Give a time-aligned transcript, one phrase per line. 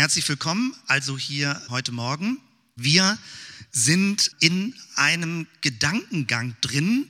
[0.00, 2.38] Herzlich willkommen also hier heute Morgen.
[2.74, 3.18] Wir
[3.70, 7.06] sind in einem Gedankengang drin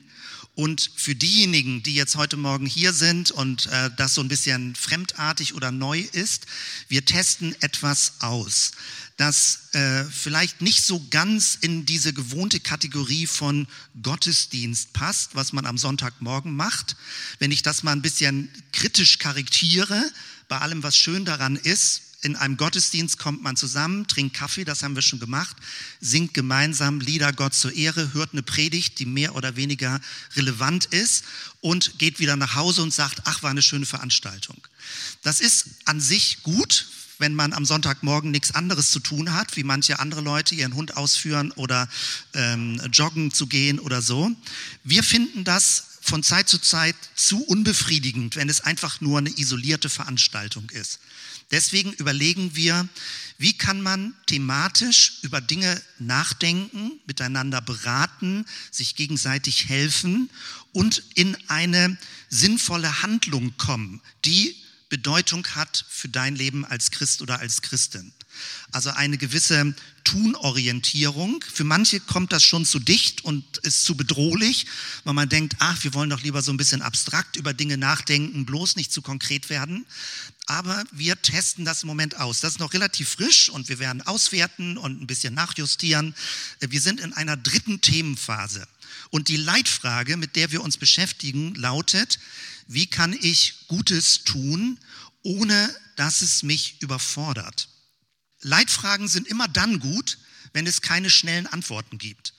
[0.55, 4.75] und für diejenigen, die jetzt heute Morgen hier sind und äh, das so ein bisschen
[4.75, 6.47] fremdartig oder neu ist,
[6.89, 8.71] wir testen etwas aus,
[9.15, 13.69] das äh, vielleicht nicht so ganz in diese gewohnte Kategorie von
[14.03, 16.97] Gottesdienst passt, was man am Sonntagmorgen macht.
[17.39, 20.11] Wenn ich das mal ein bisschen kritisch karikiere,
[20.49, 24.83] bei allem, was schön daran ist, in einem Gottesdienst kommt man zusammen, trinkt Kaffee, das
[24.83, 25.57] haben wir schon gemacht,
[25.99, 29.99] singt gemeinsam Lieder Gott zur Ehre, hört eine Predigt, die mehr oder weniger
[30.35, 31.23] relevant ist
[31.61, 34.57] und geht wieder nach Hause und sagt, ach, war eine schöne Veranstaltung.
[35.23, 39.63] Das ist an sich gut, wenn man am Sonntagmorgen nichts anderes zu tun hat, wie
[39.63, 41.87] manche andere Leute ihren Hund ausführen oder
[42.33, 44.31] ähm, joggen zu gehen oder so.
[44.83, 49.89] Wir finden das von Zeit zu Zeit zu unbefriedigend, wenn es einfach nur eine isolierte
[49.89, 50.99] Veranstaltung ist.
[51.51, 52.87] Deswegen überlegen wir,
[53.37, 60.29] wie kann man thematisch über Dinge nachdenken, miteinander beraten, sich gegenseitig helfen
[60.73, 61.97] und in eine
[62.29, 64.55] sinnvolle Handlung kommen, die
[64.89, 68.11] Bedeutung hat für dein Leben als Christ oder als Christin.
[68.71, 71.43] Also eine gewisse Tunorientierung.
[71.53, 74.65] Für manche kommt das schon zu dicht und ist zu bedrohlich,
[75.03, 78.45] weil man denkt, ach, wir wollen doch lieber so ein bisschen abstrakt über Dinge nachdenken,
[78.45, 79.85] bloß nicht zu konkret werden.
[80.51, 82.41] Aber wir testen das im Moment aus.
[82.41, 86.13] Das ist noch relativ frisch und wir werden auswerten und ein bisschen nachjustieren.
[86.59, 88.67] Wir sind in einer dritten Themenphase.
[89.11, 92.19] Und die Leitfrage, mit der wir uns beschäftigen, lautet,
[92.67, 94.77] wie kann ich Gutes tun,
[95.23, 97.69] ohne dass es mich überfordert?
[98.41, 100.17] Leitfragen sind immer dann gut,
[100.51, 102.33] wenn es keine schnellen Antworten gibt.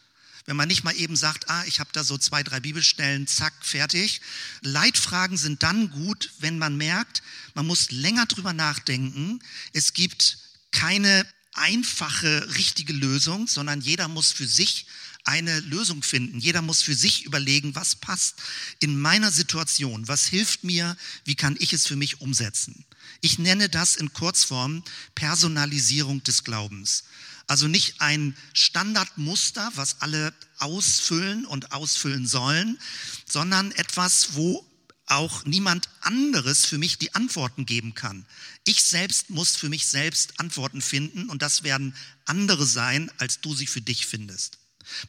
[0.44, 3.54] Wenn man nicht mal eben sagt, ah, ich habe da so zwei, drei Bibelstellen, zack,
[3.60, 4.20] fertig.
[4.62, 7.22] Leitfragen sind dann gut, wenn man merkt,
[7.54, 9.40] man muss länger drüber nachdenken.
[9.72, 10.38] Es gibt
[10.72, 14.86] keine einfache, richtige Lösung, sondern jeder muss für sich
[15.24, 16.38] eine Lösung finden.
[16.38, 18.36] Jeder muss für sich überlegen, was passt
[18.80, 22.84] in meiner Situation, was hilft mir, wie kann ich es für mich umsetzen.
[23.20, 24.82] Ich nenne das in Kurzform
[25.14, 27.04] Personalisierung des Glaubens.
[27.52, 32.78] Also nicht ein Standardmuster, was alle ausfüllen und ausfüllen sollen,
[33.26, 34.66] sondern etwas, wo
[35.04, 38.24] auch niemand anderes für mich die Antworten geben kann.
[38.64, 43.54] Ich selbst muss für mich selbst Antworten finden und das werden andere sein, als du
[43.54, 44.56] sie für dich findest.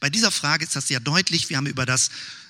[0.01, 1.49] Bei dieser Frage ist das sehr deutlich.
[1.49, 2.09] Wir haben über das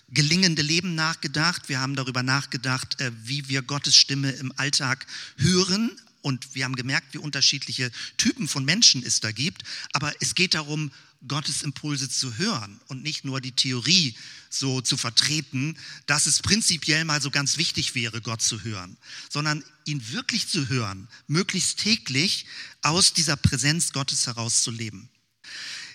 [0.09, 1.69] gelingende Leben nachgedacht.
[1.69, 5.05] Wir haben darüber nachgedacht, äh, wie wir Gottes Stimme im Alltag
[5.37, 5.91] hören.
[6.23, 9.63] Und wir haben gemerkt, wie unterschiedliche Typen von Menschen es da gibt.
[9.91, 10.89] Aber es geht darum,
[11.27, 14.15] Gottes Impulse zu hören und nicht nur die Theorie
[14.49, 18.97] so zu vertreten, dass es prinzipiell mal so ganz wichtig wäre, Gott zu hören,
[19.29, 22.45] sondern ihn wirklich zu hören, möglichst täglich
[22.81, 25.09] aus dieser Präsenz Gottes herauszuleben.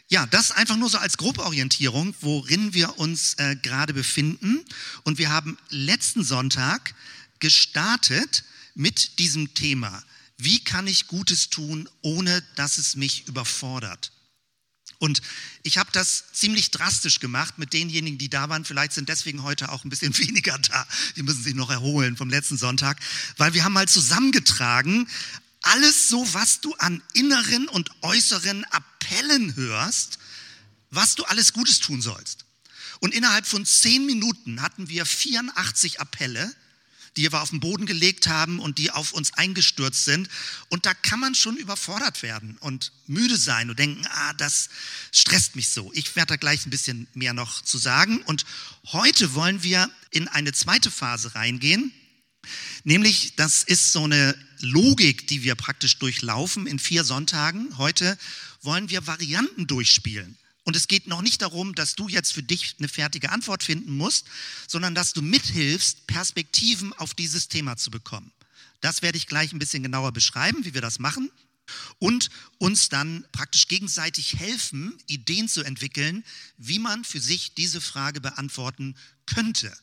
[0.09, 4.65] Ja, das einfach nur so als Groborientierung, worin wir uns äh, gerade befinden.
[5.05, 6.95] Und wir haben letzten Sonntag
[7.41, 8.45] gestartet
[8.75, 10.03] mit diesem Thema.
[10.39, 14.13] Wie kann ich Gutes tun, ohne dass es mich überfordert?
[14.99, 15.21] Und
[15.63, 18.65] ich habe das ziemlich drastisch gemacht mit denjenigen, die da waren.
[18.65, 20.87] Vielleicht sind deswegen heute auch ein bisschen weniger da.
[21.17, 22.99] Die müssen sich noch erholen vom letzten Sonntag,
[23.37, 25.09] weil wir haben mal zusammengetragen
[25.63, 30.19] alles so, was du an inneren und äußeren Appellen hörst,
[30.91, 32.45] was du alles Gutes tun sollst.
[33.01, 36.55] Und innerhalb von zehn Minuten hatten wir 84 Appelle,
[37.19, 40.29] die wir auf den Boden gelegt haben und die auf uns eingestürzt sind.
[40.69, 44.69] Und da kann man schon überfordert werden und müde sein und denken, ah, das
[45.13, 45.91] stresst mich so.
[45.95, 48.23] Ich werde da gleich ein bisschen mehr noch zu sagen.
[48.23, 48.47] Und
[48.93, 51.93] heute wollen wir in eine zweite Phase reingehen,
[52.85, 57.77] Nämlich, das ist so eine Logik, die wir praktisch durchlaufen in vier Sonntagen.
[57.77, 58.17] Heute
[58.63, 60.39] wollen wir Varianten durchspielen.
[60.69, 63.97] Und es geht noch nicht darum, dass du jetzt für dich eine fertige Antwort finden
[63.97, 64.27] musst,
[64.67, 68.31] sondern dass du mithilfst, Perspektiven auf dieses Thema zu bekommen.
[68.83, 71.31] Das werde ich gleich ein bisschen genauer beschreiben, wie wir das machen.
[71.99, 76.23] Und uns dann praktisch gegenseitig helfen, Ideen zu entwickeln,
[76.59, 78.95] wie man für sich diese Frage beantworten
[79.25, 79.75] könnte.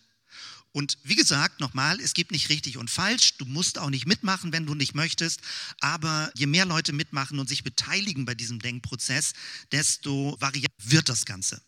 [0.76, 3.38] Und wie gesagt, nochmal, es gibt nicht richtig und falsch.
[3.38, 5.40] Du musst auch nicht mitmachen, wenn du nicht möchtest.
[5.80, 9.32] Aber je mehr Leute mitmachen und sich beteiligen bei diesem Denkprozess,
[9.72, 11.62] desto variabler wird das Ganze.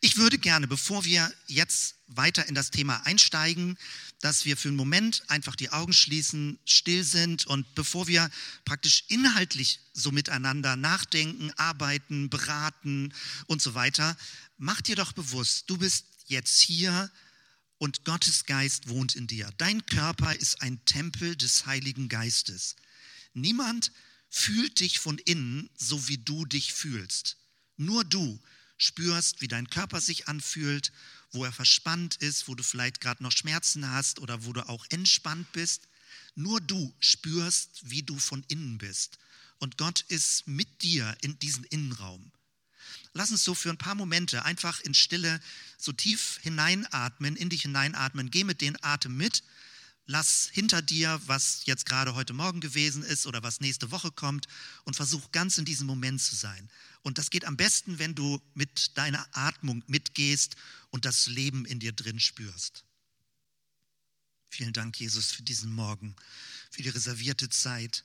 [0.00, 3.78] Ich würde gerne, bevor wir jetzt weiter in das Thema einsteigen,
[4.20, 8.28] dass wir für einen Moment einfach die Augen schließen, still sind und bevor wir
[8.64, 13.14] praktisch inhaltlich so miteinander nachdenken, arbeiten, beraten
[13.46, 14.16] und so weiter,
[14.58, 17.12] mach dir doch bewusst, du bist jetzt hier
[17.78, 19.50] und Gottes Geist wohnt in dir.
[19.58, 22.76] Dein Körper ist ein Tempel des Heiligen Geistes.
[23.34, 23.92] Niemand
[24.28, 27.36] fühlt dich von innen, so wie du dich fühlst.
[27.76, 28.40] Nur du
[28.78, 30.92] spürst, wie dein Körper sich anfühlt,
[31.32, 34.86] wo er verspannt ist, wo du vielleicht gerade noch Schmerzen hast oder wo du auch
[34.90, 35.88] entspannt bist.
[36.34, 39.18] Nur du spürst, wie du von innen bist.
[39.58, 42.30] Und Gott ist mit dir in diesem Innenraum.
[43.16, 45.40] Lass uns so für ein paar Momente einfach in Stille
[45.78, 48.30] so tief hineinatmen, in dich hineinatmen.
[48.30, 49.42] Geh mit den Atem mit.
[50.04, 54.48] Lass hinter dir, was jetzt gerade heute Morgen gewesen ist oder was nächste Woche kommt
[54.84, 56.68] und versuch ganz in diesem Moment zu sein.
[57.00, 60.56] Und das geht am besten, wenn du mit deiner Atmung mitgehst
[60.90, 62.84] und das Leben in dir drin spürst.
[64.50, 66.14] Vielen Dank, Jesus, für diesen Morgen,
[66.70, 68.04] für die reservierte Zeit,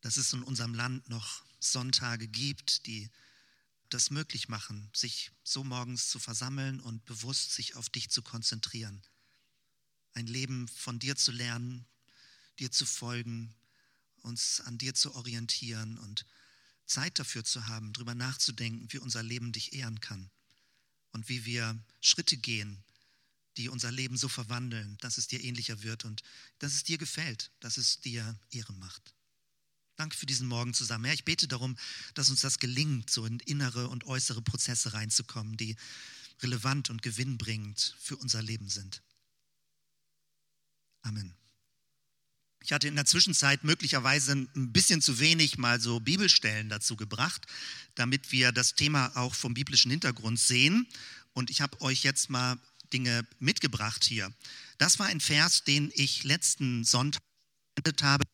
[0.00, 3.10] dass es in unserem Land noch Sonntage gibt, die
[3.90, 9.02] das möglich machen, sich so morgens zu versammeln und bewusst sich auf dich zu konzentrieren.
[10.14, 11.86] Ein Leben von dir zu lernen,
[12.58, 13.54] dir zu folgen,
[14.22, 16.26] uns an dir zu orientieren und
[16.86, 20.30] Zeit dafür zu haben, darüber nachzudenken, wie unser Leben dich ehren kann
[21.12, 22.82] und wie wir Schritte gehen,
[23.56, 26.22] die unser Leben so verwandeln, dass es dir ähnlicher wird und
[26.58, 29.14] dass es dir gefällt, dass es dir Ehre macht.
[30.00, 31.04] Danke für diesen Morgen zusammen.
[31.04, 31.76] Herr, ich bete darum,
[32.14, 35.76] dass uns das gelingt, so in innere und äußere Prozesse reinzukommen, die
[36.40, 39.02] relevant und gewinnbringend für unser Leben sind.
[41.02, 41.34] Amen.
[42.62, 47.46] Ich hatte in der Zwischenzeit möglicherweise ein bisschen zu wenig mal so Bibelstellen dazu gebracht,
[47.94, 50.88] damit wir das Thema auch vom biblischen Hintergrund sehen.
[51.34, 52.58] Und ich habe euch jetzt mal
[52.90, 54.32] Dinge mitgebracht hier.
[54.78, 57.20] Das war ein Vers, den ich letzten Sonntag
[58.00, 58.24] habe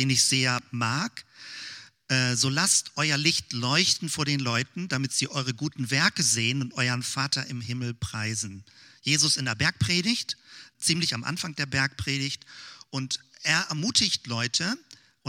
[0.00, 1.26] den ich sehr mag.
[2.08, 6.62] Äh, so lasst euer Licht leuchten vor den Leuten, damit sie eure guten Werke sehen
[6.62, 8.64] und euren Vater im Himmel preisen.
[9.02, 10.38] Jesus in der Bergpredigt,
[10.78, 12.46] ziemlich am Anfang der Bergpredigt.
[12.88, 14.78] Und er ermutigt Leute,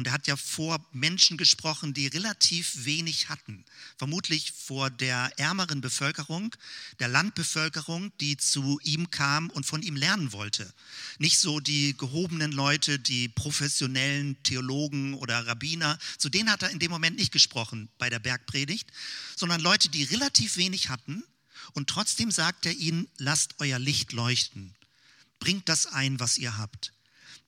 [0.01, 3.63] und er hat ja vor Menschen gesprochen, die relativ wenig hatten.
[4.00, 6.56] Vermutlich vor der ärmeren Bevölkerung,
[7.00, 10.74] der Landbevölkerung, die zu ihm kam und von ihm lernen wollte.
[11.19, 16.00] Nicht so die gehobenen Leute, die professionellen Theologen oder Rabbiner.
[16.18, 18.89] Zu denen hat er in dem Moment nicht gesprochen bei der Bergpredigt,
[19.36, 21.24] sondern Leute, die relativ wenig hatten.
[21.74, 24.74] Und trotzdem sagt er ihnen, lasst euer Licht leuchten.
[25.38, 26.92] Bringt das ein, was ihr habt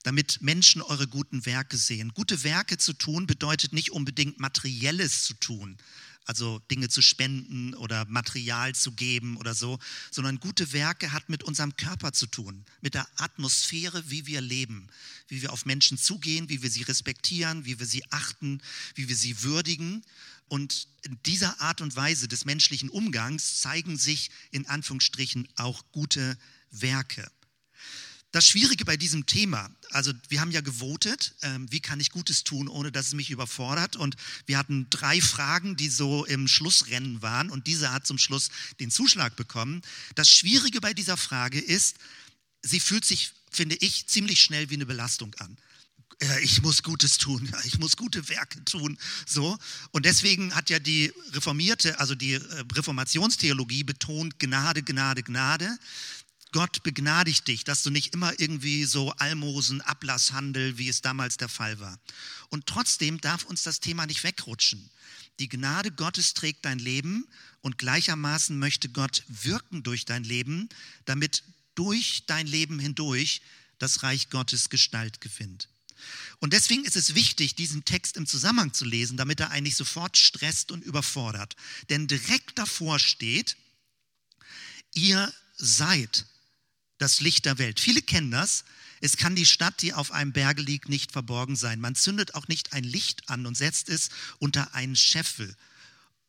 [0.04, 2.12] damit Menschen eure guten Werke sehen.
[2.14, 5.78] Gute Werke zu tun bedeutet nicht unbedingt materielles zu tun,
[6.26, 9.78] also Dinge zu spenden oder Material zu geben oder so,
[10.10, 14.88] sondern gute Werke hat mit unserem Körper zu tun, mit der Atmosphäre, wie wir leben,
[15.28, 18.62] wie wir auf Menschen zugehen, wie wir sie respektieren, wie wir sie achten,
[18.94, 20.04] wie wir sie würdigen.
[20.48, 26.36] Und in dieser Art und Weise des menschlichen Umgangs zeigen sich in Anführungsstrichen auch gute
[26.70, 27.26] Werke.
[28.34, 32.42] Das Schwierige bei diesem Thema, also wir haben ja gewotet, ähm, wie kann ich Gutes
[32.42, 33.94] tun, ohne dass es mich überfordert.
[33.94, 34.16] Und
[34.46, 37.48] wir hatten drei Fragen, die so im Schlussrennen waren.
[37.48, 38.48] Und diese hat zum Schluss
[38.80, 39.82] den Zuschlag bekommen.
[40.16, 41.94] Das Schwierige bei dieser Frage ist,
[42.60, 45.56] sie fühlt sich, finde ich, ziemlich schnell wie eine Belastung an
[46.42, 48.96] ich muss Gutes tun, ich muss gute Werke tun,
[49.26, 49.58] so.
[49.90, 52.40] Und deswegen hat ja die reformierte, also die äh,
[52.72, 55.76] Reformationstheologie betont Gnade, Gnade, Gnade.
[56.54, 61.48] Gott begnadigt dich, dass du nicht immer irgendwie so Almosen, Ablasshandel, wie es damals der
[61.48, 61.98] Fall war.
[62.48, 64.88] Und trotzdem darf uns das Thema nicht wegrutschen.
[65.40, 67.26] Die Gnade Gottes trägt dein Leben
[67.60, 70.68] und gleichermaßen möchte Gott wirken durch dein Leben,
[71.06, 71.42] damit
[71.74, 73.42] durch dein Leben hindurch
[73.80, 75.68] das Reich Gottes Gestalt gewinnt.
[76.38, 80.16] Und deswegen ist es wichtig, diesen Text im Zusammenhang zu lesen, damit er eigentlich sofort
[80.16, 81.56] stresst und überfordert.
[81.90, 83.56] Denn direkt davor steht,
[84.92, 86.26] ihr seid
[86.98, 87.80] das Licht der Welt.
[87.80, 88.64] Viele kennen das.
[89.00, 91.80] Es kann die Stadt, die auf einem Berge liegt, nicht verborgen sein.
[91.80, 94.08] Man zündet auch nicht ein Licht an und setzt es
[94.38, 95.54] unter einen Scheffel,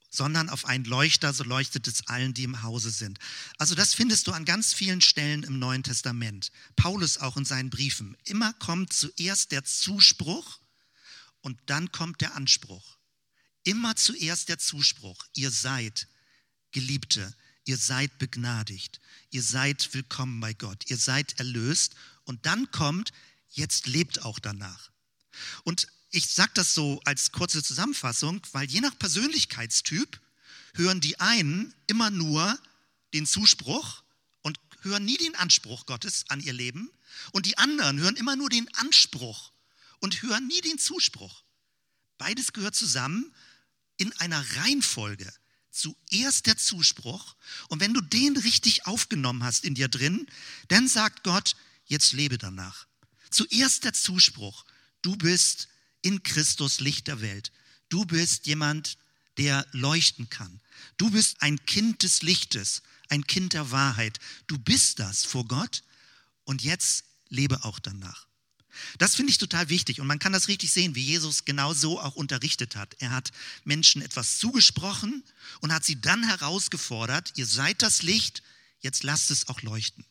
[0.09, 3.19] sondern auf einen Leuchter, so leuchtet es allen, die im Hause sind.
[3.57, 6.51] Also das findest du an ganz vielen Stellen im Neuen Testament.
[6.75, 8.17] Paulus auch in seinen Briefen.
[8.25, 10.59] Immer kommt zuerst der Zuspruch
[11.41, 12.97] und dann kommt der Anspruch.
[13.63, 15.25] Immer zuerst der Zuspruch.
[15.33, 16.07] Ihr seid
[16.71, 17.33] Geliebte,
[17.65, 21.95] ihr seid begnadigt, ihr seid willkommen bei Gott, ihr seid erlöst.
[22.23, 23.11] Und dann kommt,
[23.49, 24.91] jetzt lebt auch danach.
[25.63, 30.21] Und ich sage das so als kurze Zusammenfassung, weil je nach Persönlichkeitstyp
[30.75, 32.57] hören die einen immer nur
[33.13, 34.03] den Zuspruch
[34.41, 36.91] und hören nie den Anspruch Gottes an ihr Leben.
[37.31, 39.51] Und die anderen hören immer nur den Anspruch
[39.99, 41.43] und hören nie den Zuspruch.
[42.17, 43.33] Beides gehört zusammen
[43.97, 45.31] in einer Reihenfolge
[45.75, 47.35] zuerst der Zuspruch
[47.69, 50.27] und wenn du den richtig aufgenommen hast in dir drin,
[50.69, 51.55] dann sagt Gott,
[51.85, 52.87] jetzt lebe danach.
[53.29, 54.65] Zuerst der Zuspruch,
[55.01, 55.67] du bist
[56.01, 57.51] in Christus Licht der Welt.
[57.89, 58.97] Du bist jemand,
[59.37, 60.61] der leuchten kann.
[60.97, 64.19] Du bist ein Kind des Lichtes, ein Kind der Wahrheit.
[64.47, 65.83] Du bist das vor Gott
[66.45, 68.27] und jetzt lebe auch danach.
[68.97, 71.99] Das finde ich total wichtig und man kann das richtig sehen, wie Jesus genau so
[71.99, 72.95] auch unterrichtet hat.
[72.99, 73.31] Er hat
[73.63, 75.23] Menschen etwas zugesprochen
[75.61, 78.43] und hat sie dann herausgefordert, ihr seid das Licht,
[78.81, 80.05] jetzt lasst es auch leuchten.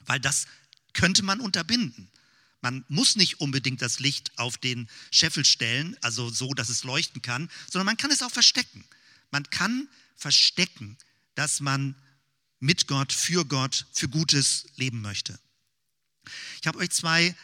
[0.00, 0.46] Weil das
[0.92, 2.10] könnte man unterbinden.
[2.62, 7.22] Man muss nicht unbedingt das Licht auf den Scheffel stellen, also so, dass es leuchten
[7.22, 8.84] kann, sondern man kann es auch verstecken.
[9.30, 10.98] Man kann verstecken,
[11.34, 11.94] dass man
[12.58, 15.38] mit Gott, für Gott, für Gutes leben möchte.
[16.60, 17.34] Ich habe euch zwei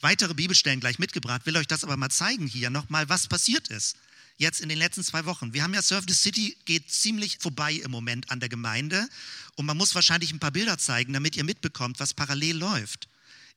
[0.00, 3.96] weitere Bibelstellen gleich mitgebracht, will euch das aber mal zeigen hier nochmal, was passiert ist
[4.38, 5.52] jetzt in den letzten zwei Wochen.
[5.52, 9.08] Wir haben ja Surf the City, geht ziemlich vorbei im Moment an der Gemeinde
[9.56, 13.08] und man muss wahrscheinlich ein paar Bilder zeigen, damit ihr mitbekommt, was parallel läuft.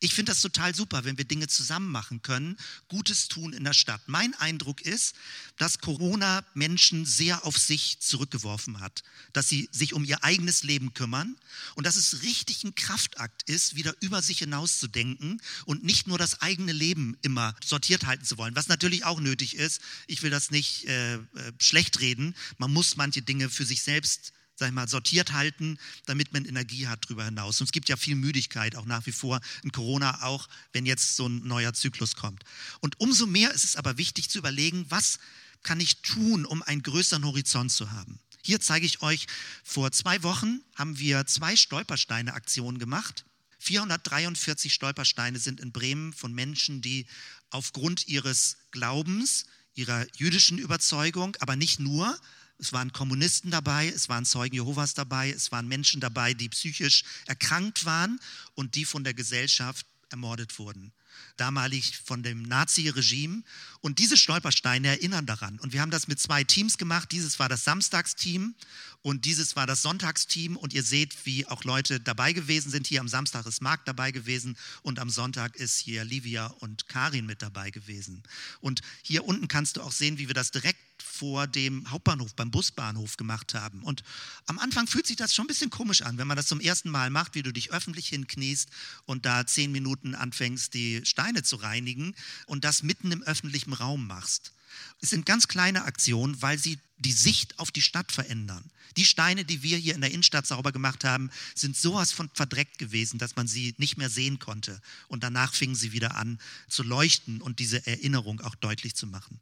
[0.04, 3.72] Ich finde das total super, wenn wir Dinge zusammen machen können, Gutes tun in der
[3.72, 4.00] Stadt.
[4.08, 5.14] Mein Eindruck ist,
[5.58, 10.92] dass Corona Menschen sehr auf sich zurückgeworfen hat, dass sie sich um ihr eigenes Leben
[10.92, 11.36] kümmern
[11.76, 16.42] und dass es richtig ein Kraftakt ist, wieder über sich hinauszudenken und nicht nur das
[16.42, 19.80] eigene Leben immer sortiert halten zu wollen, was natürlich auch nötig ist.
[20.08, 21.20] Ich will das nicht äh, äh
[21.60, 22.34] schlecht reden.
[22.58, 24.32] Man muss manche Dinge für sich selbst
[24.62, 25.76] sag ich mal, sortiert halten,
[26.06, 27.60] damit man Energie hat darüber hinaus.
[27.60, 31.16] Und es gibt ja viel Müdigkeit auch nach wie vor in Corona, auch wenn jetzt
[31.16, 32.44] so ein neuer Zyklus kommt.
[32.78, 35.18] Und umso mehr ist es aber wichtig zu überlegen, was
[35.64, 38.20] kann ich tun, um einen größeren Horizont zu haben.
[38.40, 39.26] Hier zeige ich euch,
[39.64, 43.24] vor zwei Wochen haben wir zwei Stolpersteine-Aktionen gemacht.
[43.58, 47.06] 443 Stolpersteine sind in Bremen von Menschen, die
[47.50, 52.16] aufgrund ihres Glaubens, ihrer jüdischen Überzeugung, aber nicht nur,
[52.62, 57.02] es waren Kommunisten dabei, es waren Zeugen Jehovas dabei, es waren Menschen dabei, die psychisch
[57.26, 58.20] erkrankt waren
[58.54, 60.92] und die von der Gesellschaft ermordet wurden
[61.36, 63.42] damalig von dem Nazi-Regime.
[63.80, 65.58] Und diese Stolpersteine erinnern daran.
[65.58, 67.10] Und wir haben das mit zwei Teams gemacht.
[67.10, 68.54] Dieses war das Samstagsteam
[69.02, 70.56] und dieses war das Sonntagsteam.
[70.56, 72.86] Und ihr seht, wie auch Leute dabei gewesen sind.
[72.86, 77.26] Hier am Samstag ist Marc dabei gewesen und am Sonntag ist hier Livia und Karin
[77.26, 78.22] mit dabei gewesen.
[78.60, 80.91] Und hier unten kannst du auch sehen, wie wir das direkt
[81.22, 83.84] vor dem Hauptbahnhof, beim Busbahnhof gemacht haben.
[83.84, 84.02] Und
[84.46, 86.90] am Anfang fühlt sich das schon ein bisschen komisch an, wenn man das zum ersten
[86.90, 88.70] Mal macht, wie du dich öffentlich hinkniest
[89.04, 94.08] und da zehn Minuten anfängst, die Steine zu reinigen und das mitten im öffentlichen Raum
[94.08, 94.52] machst.
[95.00, 98.64] Es sind ganz kleine Aktionen, weil sie die Sicht auf die Stadt verändern.
[98.96, 102.78] Die Steine, die wir hier in der Innenstadt sauber gemacht haben, sind sowas von verdreckt
[102.78, 104.80] gewesen, dass man sie nicht mehr sehen konnte.
[105.06, 109.40] Und danach fingen sie wieder an zu leuchten und diese Erinnerung auch deutlich zu machen.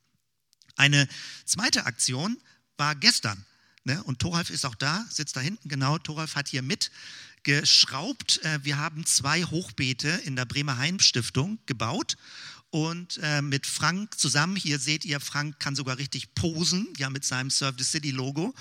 [0.81, 1.07] Eine
[1.45, 2.39] zweite Aktion
[2.79, 3.45] war gestern.
[3.85, 4.03] Ne?
[4.05, 5.99] Und Thoralf ist auch da, sitzt da hinten, genau.
[5.99, 6.91] Thoralf hat hier mit
[7.43, 8.43] geschraubt.
[8.45, 12.17] Äh, wir haben zwei Hochbeete in der Bremer Heim Stiftung gebaut
[12.71, 14.57] und äh, mit Frank zusammen.
[14.57, 18.55] Hier seht ihr, Frank kann sogar richtig posen, ja, mit seinem Serve the City Logo.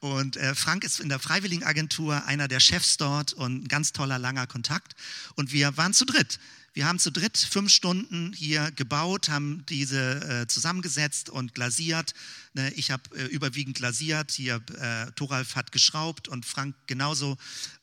[0.00, 4.18] Und äh, Frank ist in der Freiwilligenagentur einer der Chefs dort und ein ganz toller,
[4.18, 4.96] langer Kontakt.
[5.36, 6.40] Und wir waren zu dritt.
[6.74, 12.14] Wir haben zu dritt fünf Stunden hier gebaut, haben diese äh, zusammengesetzt und glasiert.
[12.54, 17.36] Ne, ich habe äh, überwiegend glasiert, hier äh, Thoralf hat geschraubt und Frank genauso.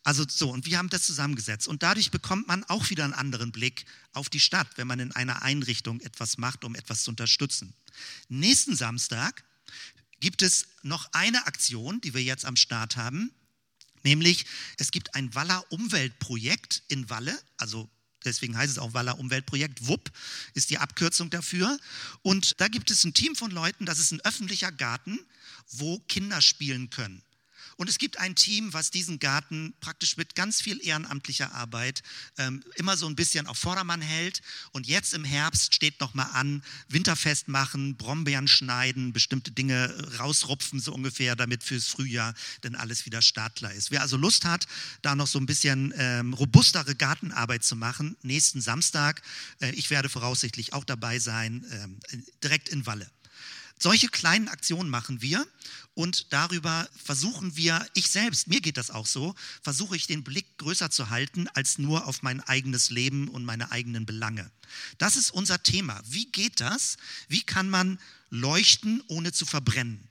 [0.03, 1.67] Also so, und wir haben das zusammengesetzt.
[1.67, 5.11] Und dadurch bekommt man auch wieder einen anderen Blick auf die Stadt, wenn man in
[5.11, 7.75] einer Einrichtung etwas macht, um etwas zu unterstützen.
[8.27, 9.43] Nächsten Samstag
[10.19, 13.31] gibt es noch eine Aktion, die wir jetzt am Start haben.
[14.01, 17.87] Nämlich, es gibt ein Waller Umweltprojekt in Walle, also
[18.25, 19.87] Deswegen heißt es auch Waller Umweltprojekt.
[19.87, 20.11] WUP
[20.53, 21.79] ist die Abkürzung dafür.
[22.21, 25.19] Und da gibt es ein Team von Leuten, das ist ein öffentlicher Garten,
[25.69, 27.23] wo Kinder spielen können.
[27.79, 32.03] Und es gibt ein Team, was diesen Garten praktisch mit ganz viel ehrenamtlicher Arbeit
[32.37, 34.41] ähm, immer so ein bisschen auf Vordermann hält.
[34.73, 40.93] Und jetzt im Herbst steht nochmal an, Winterfest machen, Brombeeren schneiden, bestimmte Dinge rausrupfen so
[40.93, 43.91] ungefähr, damit fürs Frühjahr dann alles wieder startklar ist.
[43.91, 44.67] Wer also Lust hat,
[45.01, 49.21] da noch so ein bisschen ähm, robustere Gartenarbeit zu machen, nächsten Samstag,
[49.61, 51.63] äh, ich werde voraussichtlich auch dabei sein,
[52.11, 53.09] äh, direkt in Walle.
[53.81, 55.47] Solche kleinen Aktionen machen wir
[55.93, 60.57] und darüber versuchen wir, ich selbst, mir geht das auch so, versuche ich den Blick
[60.57, 64.49] größer zu halten als nur auf mein eigenes Leben und meine eigenen Belange.
[64.97, 66.01] Das ist unser Thema.
[66.05, 66.97] Wie geht das?
[67.27, 70.05] Wie kann man leuchten, ohne zu verbrennen?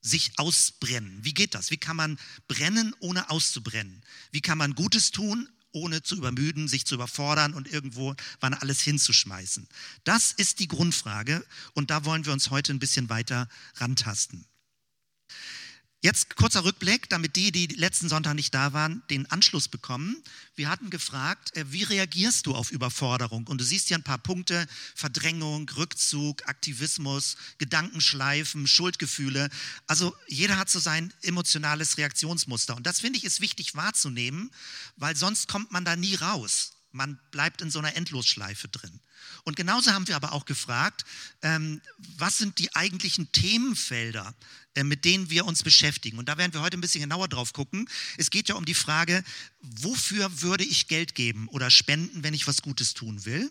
[0.00, 1.18] sich ausbrennen.
[1.22, 1.70] Wie geht das?
[1.70, 4.02] Wie kann man brennen, ohne auszubrennen?
[4.30, 8.80] Wie kann man Gutes tun, ohne zu übermüden, sich zu überfordern und irgendwo wann alles
[8.80, 9.68] hinzuschmeißen.
[10.04, 11.44] Das ist die Grundfrage
[11.74, 14.46] und da wollen wir uns heute ein bisschen weiter rantasten.
[16.00, 20.22] Jetzt kurzer Rückblick, damit die, die letzten Sonntag nicht da waren, den Anschluss bekommen.
[20.54, 23.48] Wir hatten gefragt, äh, wie reagierst du auf Überforderung?
[23.48, 29.50] Und du siehst hier ein paar Punkte, Verdrängung, Rückzug, Aktivismus, Gedankenschleifen, Schuldgefühle.
[29.88, 32.76] Also jeder hat so sein emotionales Reaktionsmuster.
[32.76, 34.52] Und das finde ich ist wichtig wahrzunehmen,
[34.94, 36.77] weil sonst kommt man da nie raus.
[36.90, 39.00] Man bleibt in so einer Endlosschleife drin.
[39.44, 41.04] Und genauso haben wir aber auch gefragt,
[41.42, 41.80] ähm,
[42.16, 44.34] was sind die eigentlichen Themenfelder,
[44.74, 46.18] äh, mit denen wir uns beschäftigen.
[46.18, 47.88] Und da werden wir heute ein bisschen genauer drauf gucken.
[48.16, 49.22] Es geht ja um die Frage,
[49.60, 53.50] wofür würde ich Geld geben oder spenden, wenn ich was Gutes tun will?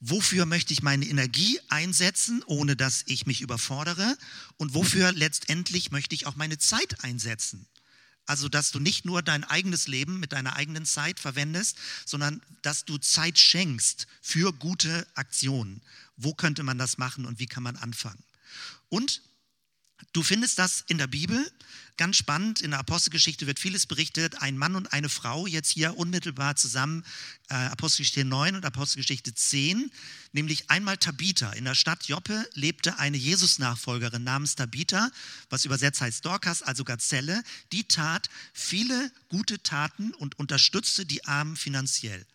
[0.00, 4.16] Wofür möchte ich meine Energie einsetzen, ohne dass ich mich überfordere?
[4.56, 7.66] Und wofür letztendlich möchte ich auch meine Zeit einsetzen?
[8.26, 12.84] Also, dass du nicht nur dein eigenes Leben mit deiner eigenen Zeit verwendest, sondern dass
[12.84, 15.80] du Zeit schenkst für gute Aktionen.
[16.16, 18.22] Wo könnte man das machen und wie kann man anfangen?
[18.88, 19.22] Und
[20.12, 21.50] Du findest das in der Bibel.
[21.98, 24.42] Ganz spannend, in der Apostelgeschichte wird vieles berichtet.
[24.42, 27.04] Ein Mann und eine Frau jetzt hier unmittelbar zusammen,
[27.48, 29.90] äh, Apostelgeschichte 9 und Apostelgeschichte 10,
[30.32, 31.52] nämlich einmal Tabitha.
[31.52, 35.10] In der Stadt Joppe lebte eine Jesus-Nachfolgerin namens Tabitha,
[35.48, 37.42] was übersetzt heißt Dorcas, also Gazelle.
[37.72, 42.26] Die tat viele gute Taten und unterstützte die Armen finanziell.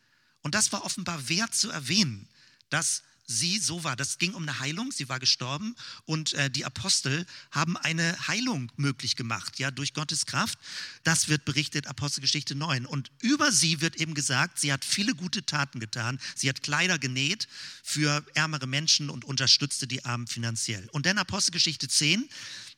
[0.42, 2.28] Und das war offenbar wert zu erwähnen,
[2.72, 3.04] dass
[3.40, 3.96] sie so war.
[3.96, 8.72] Das ging um eine Heilung, sie war gestorben und äh, die Apostel haben eine Heilung
[8.76, 10.60] möglich gemacht, ja, durch Gottes Kraft.
[11.04, 12.86] Das wird berichtet, Apostelgeschichte 9.
[12.86, 16.20] Und über sie wird eben gesagt, sie hat viele gute Taten getan.
[16.36, 17.48] Sie hat Kleider genäht
[17.84, 20.88] für ärmere Menschen und unterstützte die Armen finanziell.
[20.92, 22.30] Und dann Apostelgeschichte 10,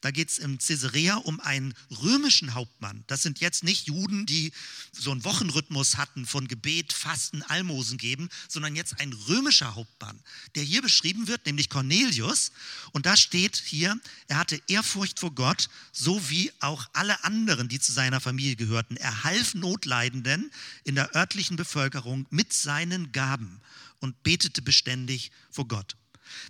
[0.04, 3.06] da geht es im Caesarea um einen römischen Hauptmann.
[3.08, 4.52] Das sind jetzt nicht Juden, die
[4.92, 10.20] so einen Wochenrhythmus hatten von Gebet, Fasten, Almosen geben, sondern jetzt ein römischer Hauptmann,
[10.56, 12.52] der hier beschrieben wird, nämlich Cornelius.
[12.92, 17.80] Und da steht hier, er hatte Ehrfurcht vor Gott, so wie auch alle anderen, die
[17.80, 18.98] zu seiner Familie gehörten.
[18.98, 20.52] Er half Notleidenden
[20.84, 23.62] in der örtlichen Bevölkerung mit seinen Gaben
[24.02, 25.96] und betete beständig vor Gott.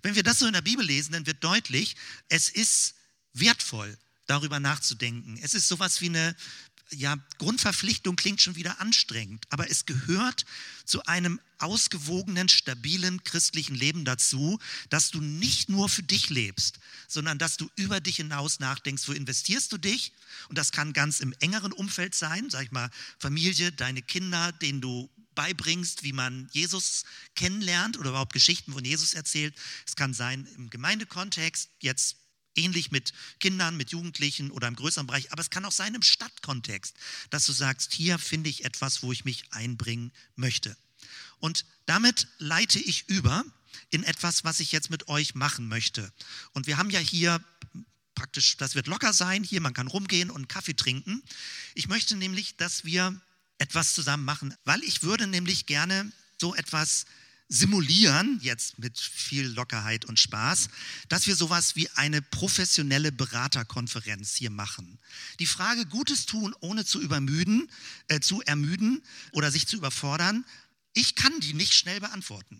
[0.01, 1.95] Wenn wir das so in der Bibel lesen, dann wird deutlich,
[2.29, 2.95] es ist
[3.33, 5.37] wertvoll, darüber nachzudenken.
[5.41, 6.35] Es ist sowas wie eine
[6.91, 10.45] ja, Grundverpflichtung klingt schon wieder anstrengend, aber es gehört
[10.85, 17.39] zu einem ausgewogenen, stabilen christlichen Leben dazu, dass du nicht nur für dich lebst, sondern
[17.39, 20.11] dass du über dich hinaus nachdenkst, wo investierst du dich?
[20.49, 24.81] Und das kann ganz im engeren Umfeld sein, sag ich mal, Familie, deine Kinder, denen
[24.81, 29.55] du beibringst, wie man Jesus kennenlernt oder überhaupt Geschichten von Jesus erzählt.
[29.87, 32.17] Es kann sein im Gemeindekontext, jetzt
[32.55, 35.31] Ähnlich mit Kindern, mit Jugendlichen oder im größeren Bereich.
[35.31, 36.95] Aber es kann auch sein im Stadtkontext,
[37.29, 40.75] dass du sagst, hier finde ich etwas, wo ich mich einbringen möchte.
[41.39, 43.43] Und damit leite ich über
[43.89, 46.11] in etwas, was ich jetzt mit euch machen möchte.
[46.53, 47.43] Und wir haben ja hier
[48.15, 51.23] praktisch, das wird locker sein, hier man kann rumgehen und Kaffee trinken.
[51.73, 53.19] Ich möchte nämlich, dass wir
[53.57, 57.05] etwas zusammen machen, weil ich würde nämlich gerne so etwas
[57.53, 60.69] simulieren, jetzt mit viel Lockerheit und Spaß,
[61.07, 64.99] dass wir sowas wie eine professionelle Beraterkonferenz hier machen.
[65.39, 67.69] Die Frage Gutes tun, ohne zu übermüden,
[68.07, 70.45] äh, zu ermüden oder sich zu überfordern,
[70.93, 72.59] ich kann die nicht schnell beantworten.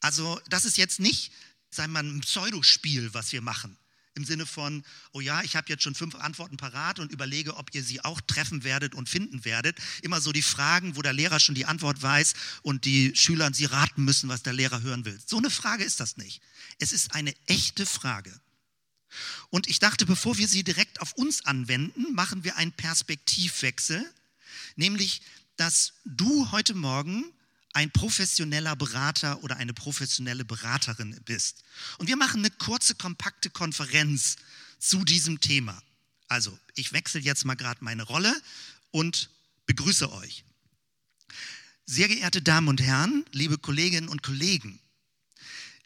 [0.00, 1.32] Also das ist jetzt nicht,
[1.70, 3.76] sagen wir mal, ein Pseudospiel, was wir machen
[4.18, 7.74] im Sinne von, oh ja, ich habe jetzt schon fünf Antworten parat und überlege, ob
[7.74, 9.78] ihr sie auch treffen werdet und finden werdet.
[10.02, 13.64] Immer so die Fragen, wo der Lehrer schon die Antwort weiß und die Schüler sie
[13.64, 15.18] raten müssen, was der Lehrer hören will.
[15.24, 16.42] So eine Frage ist das nicht.
[16.78, 18.38] Es ist eine echte Frage.
[19.48, 24.04] Und ich dachte, bevor wir sie direkt auf uns anwenden, machen wir einen Perspektivwechsel,
[24.76, 25.22] nämlich,
[25.56, 27.24] dass du heute Morgen
[27.78, 31.62] ein professioneller Berater oder eine professionelle Beraterin bist.
[31.98, 34.34] Und wir machen eine kurze, kompakte Konferenz
[34.80, 35.80] zu diesem Thema.
[36.26, 38.34] Also, ich wechsle jetzt mal gerade meine Rolle
[38.90, 39.30] und
[39.66, 40.44] begrüße euch.
[41.86, 44.80] Sehr geehrte Damen und Herren, liebe Kolleginnen und Kollegen,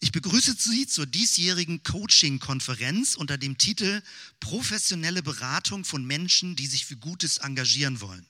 [0.00, 4.02] ich begrüße Sie zur diesjährigen Coaching-Konferenz unter dem Titel
[4.40, 8.26] Professionelle Beratung von Menschen, die sich für Gutes engagieren wollen.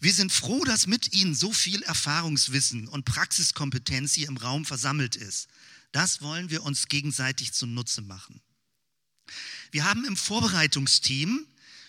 [0.00, 5.16] Wir sind froh, dass mit Ihnen so viel Erfahrungswissen und Praxiskompetenz hier im Raum versammelt
[5.16, 5.48] ist.
[5.90, 8.40] Das wollen wir uns gegenseitig zunutze machen.
[9.72, 11.44] Wir haben im Vorbereitungsteam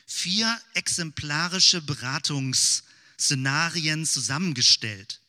[0.07, 5.21] vier exemplarische Beratungsszenarien zusammengestellt.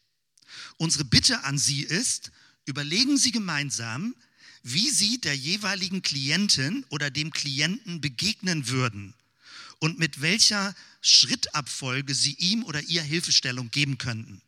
[0.79, 2.33] Unsere Bitte an Sie ist,
[2.65, 4.15] überlegen Sie gemeinsam,
[4.63, 9.13] wie Sie der jeweiligen Klientin oder dem Klienten begegnen würden
[9.81, 14.41] und mit welcher Schrittabfolge Sie ihm oder ihr Hilfestellung geben könnten.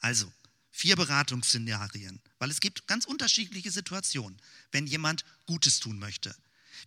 [0.00, 0.32] Also,
[0.70, 4.38] vier Beratungsszenarien, weil es gibt ganz unterschiedliche Situationen,
[4.72, 6.34] wenn jemand Gutes tun möchte.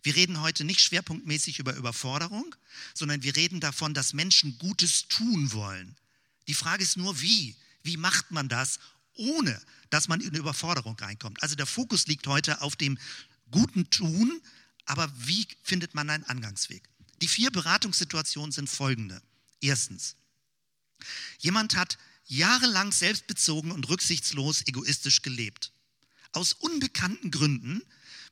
[0.02, 2.54] Wir reden heute nicht schwerpunktmäßig über Überforderung,
[2.94, 5.96] sondern wir reden davon, dass Menschen Gutes tun wollen.
[6.48, 7.56] Die Frage ist nur, wie?
[7.82, 8.78] Wie macht man das,
[9.14, 11.42] ohne dass man in Überforderung reinkommt?
[11.42, 12.98] Also der Fokus liegt heute auf dem
[13.50, 14.40] guten Tun,
[14.84, 16.88] aber wie findet man einen Angangsweg?
[17.22, 19.22] Die vier Beratungssituationen sind folgende.
[19.60, 20.16] Erstens,
[21.38, 25.72] jemand hat jahrelang selbstbezogen und rücksichtslos egoistisch gelebt.
[26.32, 27.82] Aus unbekannten Gründen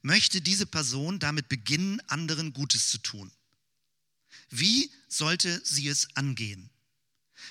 [0.03, 3.33] möchte diese Person damit beginnen, anderen Gutes zu tun.
[4.51, 6.71] Wie sollte sie es angehen?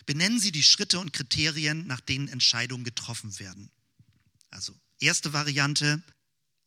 [0.05, 3.71] Benennen Sie die Schritte und Kriterien, nach denen Entscheidungen getroffen werden.
[4.49, 6.01] Also erste Variante,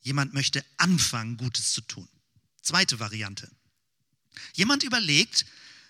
[0.01, 2.09] jemand möchte anfangen, Gutes zu tun.
[2.63, 3.51] Zweite Variante,
[4.55, 5.47] jemand überlegt,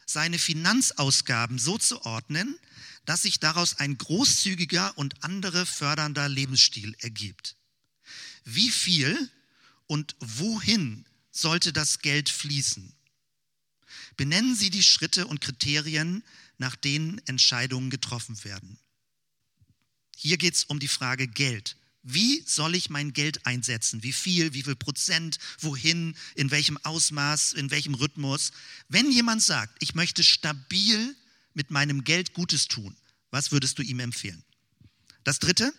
[0.07, 2.59] seine Finanzausgaben so zu ordnen,
[3.05, 7.57] dass sich daraus ein großzügiger und andere fördernder Lebensstil ergibt.
[8.45, 9.31] Wie viel
[9.87, 12.93] und wohin sollte das Geld fließen?
[14.17, 16.23] Benennen Sie die Schritte und Kriterien,
[16.59, 18.79] nach denen Entscheidungen getroffen werden.
[20.17, 21.77] Hier geht es um die Frage Geld.
[22.03, 24.03] Wie soll ich mein Geld einsetzen?
[24.03, 28.53] Wie viel, wie viel Prozent, wohin, in welchem Ausmaß, in welchem Rhythmus?
[28.89, 31.15] Wenn jemand sagt, ich möchte stabil
[31.53, 32.97] mit meinem Geld Gutes tun,
[33.31, 34.43] was würdest du ihm empfehlen?
[35.25, 35.75] Das Dritte,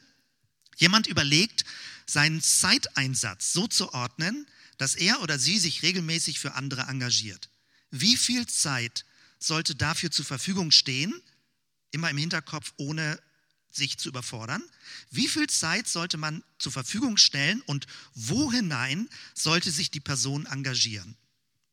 [0.77, 1.65] jemand überlegt,
[2.05, 7.49] seinen Zeiteinsatz so zu ordnen, dass er oder sie sich regelmäßig für andere engagiert.
[7.89, 9.05] Wie viel Zeit
[9.39, 11.13] sollte dafür zur Verfügung stehen,
[11.91, 13.19] immer im Hinterkopf, ohne
[13.71, 14.63] sich zu überfordern?
[15.09, 20.45] Wie viel Zeit sollte man zur Verfügung stellen und wo hinein sollte sich die Person
[20.45, 21.17] engagieren?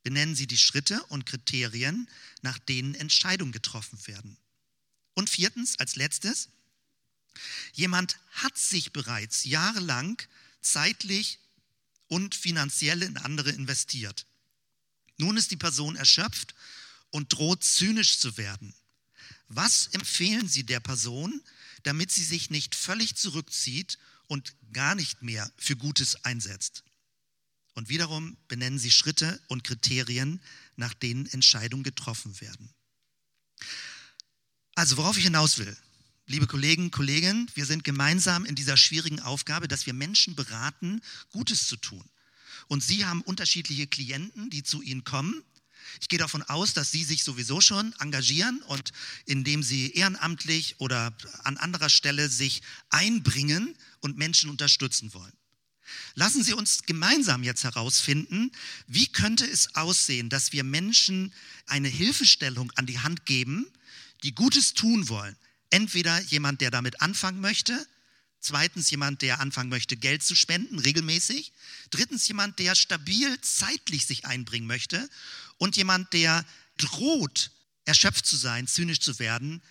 [0.02, 2.08] Benennen Sie die Schritte und Kriterien,
[2.42, 4.36] nach denen Entscheidungen getroffen werden.
[5.14, 6.48] Und viertens, als letztes,
[7.72, 10.20] jemand hat sich bereits jahrelang
[10.60, 11.40] zeitlich
[12.06, 14.26] und finanziell in andere investiert.
[15.18, 16.54] Nun ist die Person erschöpft
[17.10, 18.74] und droht zynisch zu werden.
[19.48, 21.42] Was empfehlen Sie der Person,
[21.82, 26.84] damit sie sich nicht völlig zurückzieht und gar nicht mehr für Gutes einsetzt?
[27.74, 30.40] Und wiederum benennen Sie Schritte und Kriterien,
[30.76, 32.74] nach denen Entscheidungen getroffen werden.
[34.74, 35.76] Also worauf ich hinaus will,
[36.26, 41.66] liebe Kollegen, Kolleginnen, wir sind gemeinsam in dieser schwierigen Aufgabe, dass wir Menschen beraten, Gutes
[41.68, 42.04] zu tun.
[42.66, 45.42] Und Sie haben unterschiedliche Klienten, die zu Ihnen kommen
[46.00, 48.92] ich gehe davon aus, dass Sie sich sowieso schon engagieren und
[49.26, 55.32] indem Sie ehrenamtlich oder an anderer Stelle sich einbringen und Menschen unterstützen wollen.
[56.14, 58.52] Lassen Sie uns gemeinsam jetzt herausfinden,
[58.86, 61.32] wie könnte es aussehen, dass wir Menschen
[61.66, 63.66] eine Hilfestellung an die Hand geben,
[64.22, 65.36] die Gutes tun wollen.
[65.70, 67.86] Entweder jemand, der damit anfangen möchte,
[68.40, 71.52] Zweitens jemand, der anfangen möchte, Geld zu spenden, regelmäßig.
[71.90, 75.08] Drittens jemand, der stabil zeitlich sich einbringen möchte
[75.58, 76.44] und jemand, der
[76.78, 77.50] droht,
[77.84, 79.62] erschöpft zu sein, zynisch zu werden,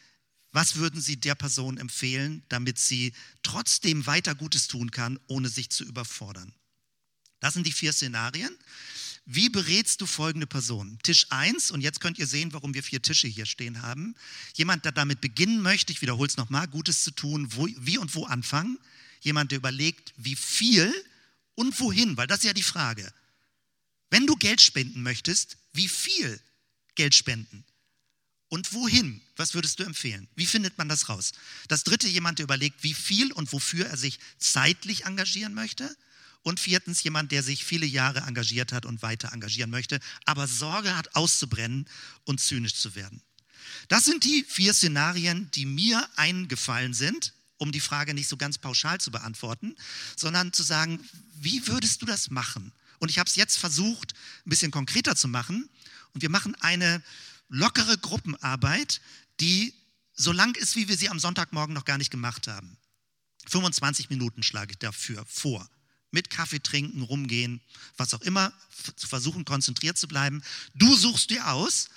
[0.51, 5.69] was würden Sie der Person empfehlen, damit sie trotzdem weiter Gutes tun kann, ohne sich
[5.69, 6.53] zu überfordern?
[7.39, 8.55] Das sind die vier Szenarien.
[9.25, 10.97] Wie berätst du folgende Person?
[11.03, 14.15] Tisch 1, und jetzt könnt ihr sehen, warum wir vier Tische hier stehen haben.
[14.55, 18.15] Jemand, der damit beginnen möchte, ich wiederhole es nochmal, Gutes zu tun, wo, wie und
[18.15, 18.79] wo anfangen.
[19.21, 20.93] Jemand, der überlegt, wie viel
[21.55, 23.11] und wohin, weil das ist ja die Frage.
[24.09, 26.39] Wenn du Geld spenden möchtest, wie viel
[26.95, 27.65] Geld spenden?
[28.49, 29.21] Und wohin?
[29.35, 30.27] Was würdest du empfehlen?
[30.35, 31.33] Wie findet man das raus?
[31.67, 35.95] Das dritte, jemand, der überlegt, wie viel und wofür er sich zeitlich engagieren möchte.
[36.43, 40.95] Und viertens, jemand, der sich viele Jahre engagiert hat und weiter engagieren möchte, aber Sorge
[40.95, 41.89] hat, auszubrennen
[42.23, 43.21] und zynisch zu werden.
[43.89, 48.57] Das sind die vier Szenarien, die mir eingefallen sind, um die Frage nicht so ganz
[48.57, 49.75] pauschal zu beantworten,
[50.15, 51.03] sondern zu sagen,
[51.35, 52.71] wie würdest du das machen?
[52.99, 54.13] Und ich habe es jetzt versucht,
[54.45, 55.69] ein bisschen konkreter zu machen.
[56.13, 57.03] Und wir machen eine
[57.49, 59.01] lockere Gruppenarbeit,
[59.39, 59.73] die
[60.13, 62.77] so lang ist, wie wir sie am Sonntagmorgen noch gar nicht gemacht haben.
[63.47, 65.69] 25 Minuten schlage ich dafür vor.
[66.11, 67.61] Mit Kaffee trinken, rumgehen,
[67.97, 68.53] was auch immer,
[68.95, 70.41] zu versuchen, konzentriert zu bleiben.
[70.73, 71.89] Du suchst dir aus,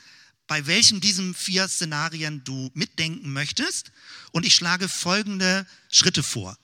[0.46, 3.92] bei welchen diesen vier Szenarien du mitdenken möchtest.
[4.32, 6.58] Und ich schlage folgende Schritte vor.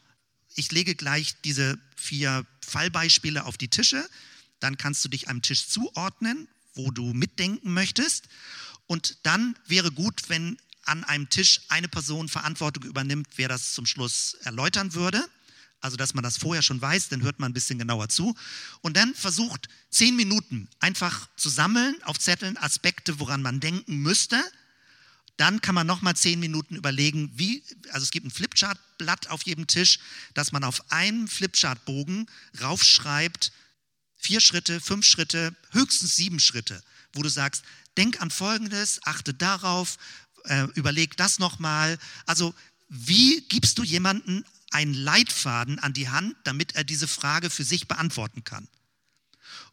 [0.57, 4.09] Ich lege gleich diese vier Fallbeispiele auf die Tische.
[4.59, 8.29] Dann kannst du dich am Tisch zuordnen, wo du mitdenken möchtest.
[8.87, 13.85] Und dann wäre gut, wenn an einem Tisch eine Person Verantwortung übernimmt, wer das zum
[13.85, 15.23] Schluss erläutern würde.
[15.81, 18.35] Also, dass man das vorher schon weiß, dann hört man ein bisschen genauer zu.
[18.81, 24.42] Und dann versucht, zehn Minuten einfach zu sammeln auf Zetteln Aspekte, woran man denken müsste.
[25.37, 29.66] Dann kann man nochmal zehn Minuten überlegen, wie, also es gibt ein Flipchartblatt auf jedem
[29.66, 29.99] Tisch,
[30.35, 32.27] dass man auf einem Flipchartbogen
[32.61, 33.53] raufschreibt,
[34.16, 37.64] vier Schritte, fünf Schritte, höchstens sieben Schritte, wo du sagst,
[37.96, 39.99] denk an Folgendes, achte darauf,
[40.44, 41.99] äh, überleg das nochmal.
[42.25, 42.55] Also
[42.88, 47.88] wie gibst du jemanden einen Leitfaden an die Hand, damit er diese Frage für sich
[47.88, 48.68] beantworten kann?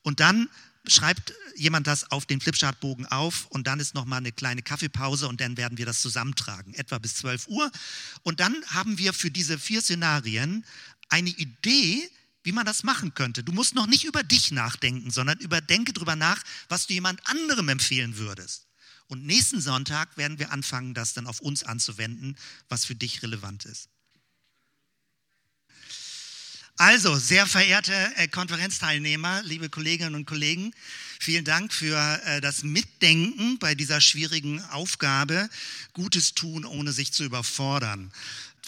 [0.01, 0.49] Und dann
[0.87, 5.39] schreibt jemand das auf den Flipchartbogen auf und dann ist nochmal eine kleine Kaffeepause und
[5.39, 7.71] dann werden wir das zusammentragen, etwa bis 12 Uhr.
[8.23, 10.65] Und dann haben wir für diese vier Szenarien
[11.09, 12.09] eine Idee,
[12.43, 13.43] wie man das machen könnte.
[13.43, 17.69] Du musst noch nicht über dich nachdenken, sondern überdenke darüber nach, was du jemand anderem
[17.69, 18.67] empfehlen würdest.
[19.07, 22.35] Und nächsten Sonntag werden wir anfangen, das dann auf uns anzuwenden,
[22.67, 23.89] was für dich relevant ist.
[26.77, 30.73] Also, sehr verehrte äh, Konferenzteilnehmer, liebe Kolleginnen und Kollegen,
[31.19, 35.49] vielen Dank für äh, das Mitdenken bei dieser schwierigen Aufgabe,
[35.93, 38.11] Gutes tun, ohne sich zu überfordern.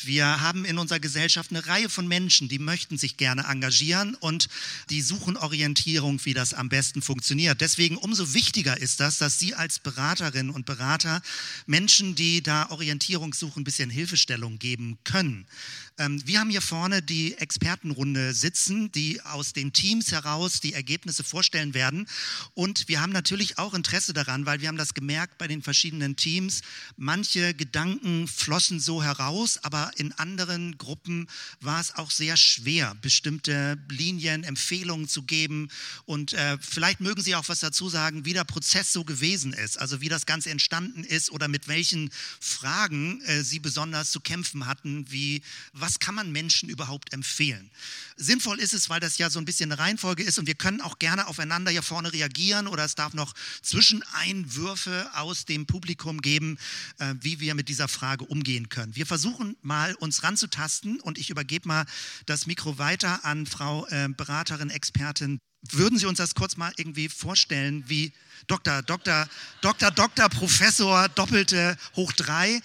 [0.04, 4.50] Wir haben in unserer Gesellschaft eine Reihe von Menschen, die möchten sich gerne engagieren und
[4.90, 7.62] die suchen Orientierung, wie das am besten funktioniert.
[7.62, 11.22] Deswegen umso wichtiger ist das, dass Sie als Beraterinnen und Berater
[11.66, 15.48] Menschen, die da Orientierung suchen, ein bisschen Hilfestellung geben können.
[15.98, 21.24] Ähm, wir haben hier vorne die Expertenrunde sitzen, die aus den Teams heraus die Ergebnisse
[21.24, 22.08] vorstellen werden.
[22.54, 26.18] Und wir haben natürlich auch Interesse daran, weil wir haben das gemerkt bei den verschiedenen
[26.18, 26.62] Teams.
[26.98, 31.28] Manche Gedanken flossen so heraus, aber in anderen Gruppen
[31.62, 35.70] war es auch sehr schwer, bestimmte Linien, Empfehlungen zu geben.
[36.06, 39.80] Und äh, vielleicht mögen Sie auch was dazu sagen, wie der Prozess so gewesen ist,
[39.80, 42.10] also wie das Ganze entstanden ist oder mit welchen
[42.42, 45.42] Fragen äh, Sie besonders zu kämpfen hatten, wie
[45.86, 47.70] was kann man Menschen überhaupt empfehlen.
[48.18, 50.82] Sinnvoll ist es, weil das ja so ein bisschen eine Reihenfolge ist und wir können
[50.82, 56.58] auch gerne aufeinander hier vorne reagieren oder es darf noch Zwischeneinwürfe aus dem Publikum geben,
[56.98, 58.96] äh, wie wir mit dieser Frage umgehen können.
[58.96, 61.86] Wir versuchen mal uns ranzutasten und ich übergebe mal
[62.26, 65.38] das Mikro weiter an Frau äh, Beraterin, Expertin.
[65.72, 68.12] Würden Sie uns das kurz mal irgendwie vorstellen, wie
[68.48, 69.28] Doktor, Doktor,
[69.62, 72.62] Doktor, Doktor, Professor, Doppelte hoch drei?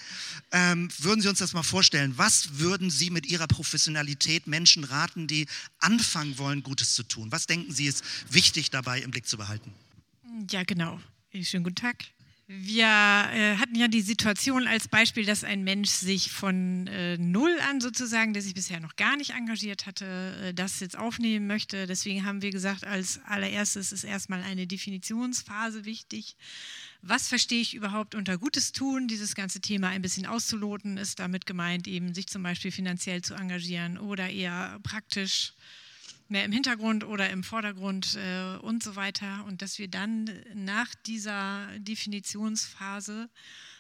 [0.53, 2.13] Ähm, würden Sie uns das mal vorstellen?
[2.17, 5.47] Was würden Sie mit Ihrer Professionalität Menschen raten, die
[5.79, 7.31] anfangen wollen, Gutes zu tun?
[7.31, 9.73] Was denken Sie ist wichtig dabei im Blick zu behalten?
[10.51, 11.01] Ja, genau.
[11.43, 12.05] Schönen guten Tag.
[12.53, 17.57] Wir äh, hatten ja die Situation als Beispiel, dass ein Mensch sich von äh, Null
[17.71, 21.87] an sozusagen, der sich bisher noch gar nicht engagiert hatte, äh, das jetzt aufnehmen möchte.
[21.87, 26.35] Deswegen haben wir gesagt, als allererstes ist erstmal eine Definitionsphase wichtig.
[27.03, 29.07] Was verstehe ich überhaupt unter Gutes tun?
[29.07, 33.35] Dieses ganze Thema ein bisschen auszuloten, ist damit gemeint, eben sich zum Beispiel finanziell zu
[33.35, 35.53] engagieren oder eher praktisch
[36.31, 39.45] mehr im Hintergrund oder im Vordergrund äh, und so weiter.
[39.47, 43.29] Und dass wir dann nach dieser Definitionsphase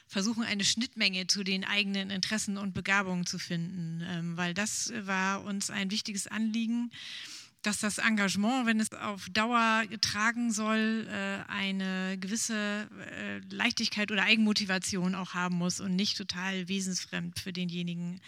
[0.06, 5.44] versuchen, eine Schnittmenge zu den eigenen Interessen und Begabungen zu finden, ähm, weil das war
[5.44, 6.90] uns ein wichtiges Anliegen
[7.62, 14.22] dass das Engagement, wenn es auf Dauer tragen soll, äh, eine gewisse äh, Leichtigkeit oder
[14.22, 18.20] Eigenmotivation auch haben muss und nicht total wesensfremd für denjenigen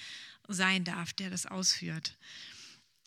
[0.49, 2.17] sein darf, der das ausführt.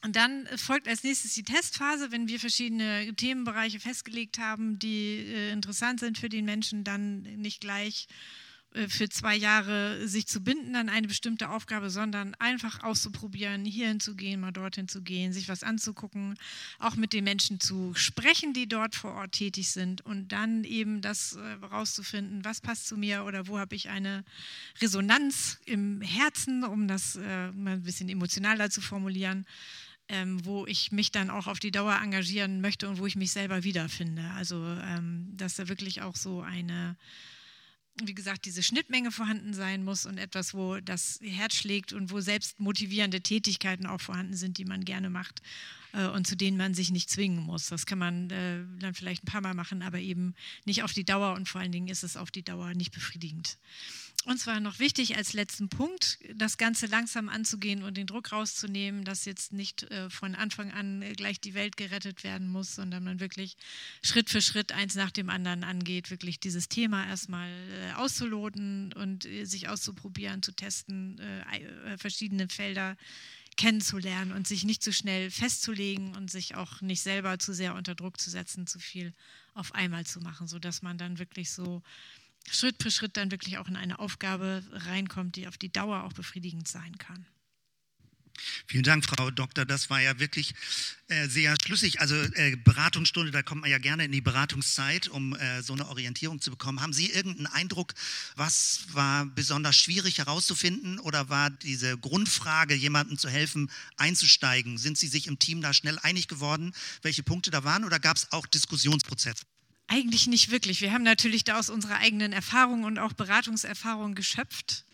[0.06, 5.52] Und dann folgt als nächstes die Testphase, wenn wir verschiedene Themenbereiche festgelegt haben, die äh,
[5.52, 8.08] interessant sind für den Menschen, dann nicht gleich
[8.76, 14.00] äh, für zwei Jahre sich zu binden an eine bestimmte Aufgabe, sondern einfach auszuprobieren, hierhin
[14.00, 16.38] zu gehen, mal dorthin zu gehen, sich was anzugucken,
[16.78, 21.02] auch mit den Menschen zu sprechen, die dort vor Ort tätig sind und dann eben
[21.02, 24.24] das äh, was passt zu mir oder wo habe ich eine
[24.80, 29.48] Resonanz im Herzen, um das äh, mal ein bisschen emotionaler zu formulieren
[30.10, 33.32] ähm, wo ich mich dann auch auf die Dauer engagieren möchte und wo ich mich
[33.32, 34.24] selber wiederfinde.
[34.36, 36.96] Also, ähm, dass da wirklich auch so eine,
[38.04, 42.20] wie gesagt, diese Schnittmenge vorhanden sein muss und etwas, wo das Herz schlägt und wo
[42.20, 45.42] selbst motivierende Tätigkeiten auch vorhanden sind, die man gerne macht
[45.94, 47.68] äh, und zu denen man sich nicht zwingen muss.
[47.68, 51.06] Das kann man äh, dann vielleicht ein paar Mal machen, aber eben nicht auf die
[51.06, 53.58] Dauer und vor allen Dingen ist es auf die Dauer nicht befriedigend.
[54.26, 59.06] Und zwar noch wichtig als letzten Punkt, das Ganze langsam anzugehen und den Druck rauszunehmen,
[59.06, 63.20] dass jetzt nicht äh, von Anfang an gleich die Welt gerettet werden muss, sondern man
[63.20, 63.56] wirklich
[64.02, 69.26] Schritt für Schritt eins nach dem anderen angeht, wirklich dieses Thema erstmal äh, auszuloten und
[69.26, 71.22] äh, sich auszuprobieren, zu testen,
[71.98, 72.98] verschiedene Felder
[73.58, 77.96] kennenzulernen und sich nicht zu schnell festzulegen und sich auch nicht selber zu sehr unter
[77.96, 79.14] Druck zu setzen, zu viel
[79.54, 81.82] auf einmal zu machen, sodass man dann wirklich so
[82.50, 86.14] Schritt für Schritt dann wirklich auch in eine Aufgabe reinkommt, die auf die Dauer auch
[86.14, 87.26] befriedigend sein kann.
[88.68, 89.66] Vielen Dank, Frau Doktor.
[89.66, 90.54] Das war ja wirklich
[91.08, 92.02] äh, sehr schlüssig.
[92.02, 95.88] Also äh, Beratungsstunde, da kommt man ja gerne in die Beratungszeit, um äh, so eine
[95.88, 96.82] Orientierung zu bekommen.
[96.82, 97.94] Haben Sie irgendeinen Eindruck,
[98.36, 104.78] was war besonders schwierig herauszufinden oder war diese Grundfrage, jemandem zu helfen, einzusteigen?
[104.78, 108.18] Sind Sie sich im Team da schnell einig geworden, welche Punkte da waren oder gab
[108.18, 109.46] es auch Diskussionsprozesse?
[109.88, 110.82] Eigentlich nicht wirklich.
[110.82, 114.86] Wir haben natürlich da aus unserer eigenen Erfahrung und auch Beratungserfahrung geschöpft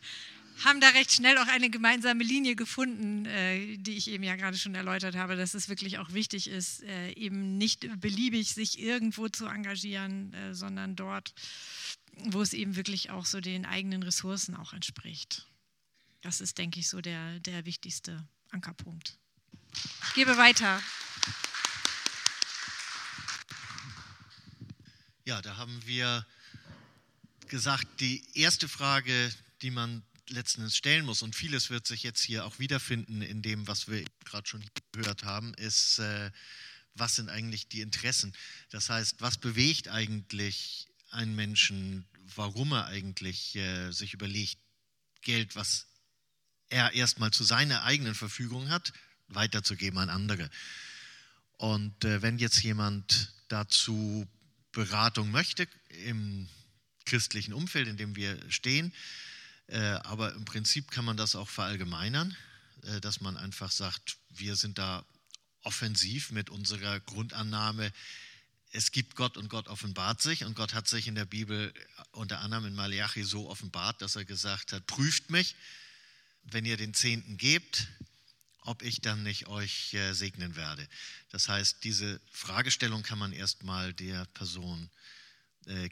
[0.64, 4.58] haben da recht schnell auch eine gemeinsame Linie gefunden, äh, die ich eben ja gerade
[4.58, 9.28] schon erläutert habe, dass es wirklich auch wichtig ist, äh, eben nicht beliebig sich irgendwo
[9.30, 11.34] zu engagieren, äh, sondern dort,
[12.26, 15.48] wo es eben wirklich auch so den eigenen Ressourcen auch entspricht.
[16.22, 19.18] Das ist, denke ich, so der, der wichtigste Ankerpunkt.
[20.08, 20.82] Ich gebe weiter.
[25.32, 26.26] Ja, da haben wir
[27.48, 32.22] gesagt, die erste Frage, die man letzten Endes stellen muss, und vieles wird sich jetzt
[32.22, 36.32] hier auch wiederfinden in dem, was wir gerade schon gehört haben, ist, äh,
[36.96, 38.34] was sind eigentlich die Interessen?
[38.72, 44.58] Das heißt, was bewegt eigentlich einen Menschen, warum er eigentlich äh, sich überlegt,
[45.22, 45.88] Geld, was
[46.68, 48.92] er erstmal zu seiner eigenen Verfügung hat,
[49.30, 50.50] weiterzugeben an andere.
[51.56, 54.28] Und äh, wenn jetzt jemand dazu
[54.72, 55.68] Beratung möchte
[56.06, 56.48] im
[57.06, 58.94] christlichen Umfeld, in dem wir stehen,
[59.68, 62.36] äh, aber im Prinzip kann man das auch verallgemeinern,
[62.84, 65.06] äh, dass man einfach sagt, wir sind da
[65.64, 67.92] offensiv mit unserer Grundannahme,
[68.74, 71.74] es gibt Gott und Gott offenbart sich und Gott hat sich in der Bibel
[72.12, 75.56] unter anderem in Malachi so offenbart, dass er gesagt hat, prüft mich,
[76.44, 77.88] wenn ihr den Zehnten gebt,
[78.62, 80.88] ob ich dann nicht euch äh, segnen werde.
[81.30, 84.90] Das heißt, diese Fragestellung kann man erstmal der Person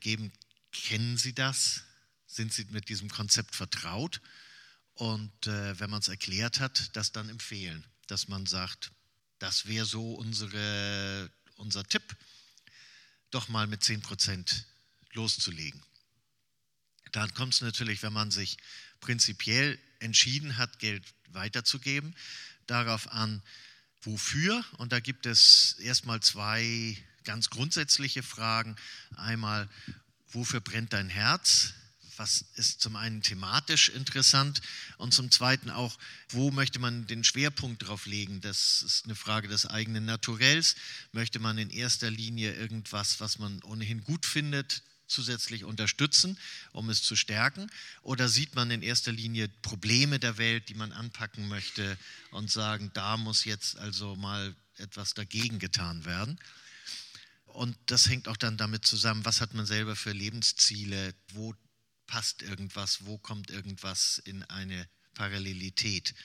[0.01, 0.31] geben.
[0.71, 1.83] Kennen Sie das?
[2.29, 4.21] sind sie mit diesem Konzept vertraut
[4.93, 8.91] und äh, wenn man es erklärt hat, das dann empfehlen, dass man sagt,
[9.39, 12.15] das wäre so unsere, unser Tipp,
[13.31, 14.65] doch mal mit 10 Prozent
[15.13, 15.81] loszulegen.
[17.11, 18.57] Dann kommt es natürlich, wenn man sich
[18.99, 22.15] prinzipiell entschieden hat, Geld weiterzugeben,
[22.69, 23.41] darauf an,
[24.01, 24.63] wofür.
[24.77, 28.75] Und da gibt es erstmal zwei ganz grundsätzliche Fragen.
[29.15, 29.69] Einmal,
[30.31, 31.73] wofür brennt dein Herz?
[32.19, 34.61] was ist zum einen thematisch interessant
[34.97, 38.41] und zum zweiten auch, wo möchte man den Schwerpunkt drauf legen?
[38.41, 40.75] Das ist eine Frage des eigenen Naturells.
[41.13, 46.37] Möchte man in erster Linie irgendwas, was man ohnehin gut findet, zusätzlich unterstützen,
[46.71, 47.69] um es zu stärken?
[48.01, 51.97] Oder sieht man in erster Linie Probleme der Welt, die man anpacken möchte
[52.31, 56.39] und sagen, da muss jetzt also mal etwas dagegen getan werden?
[57.47, 61.53] Und das hängt auch dann damit zusammen, was hat man selber für Lebensziele, wo
[62.07, 66.15] passt irgendwas, wo kommt irgendwas in eine Parallelität.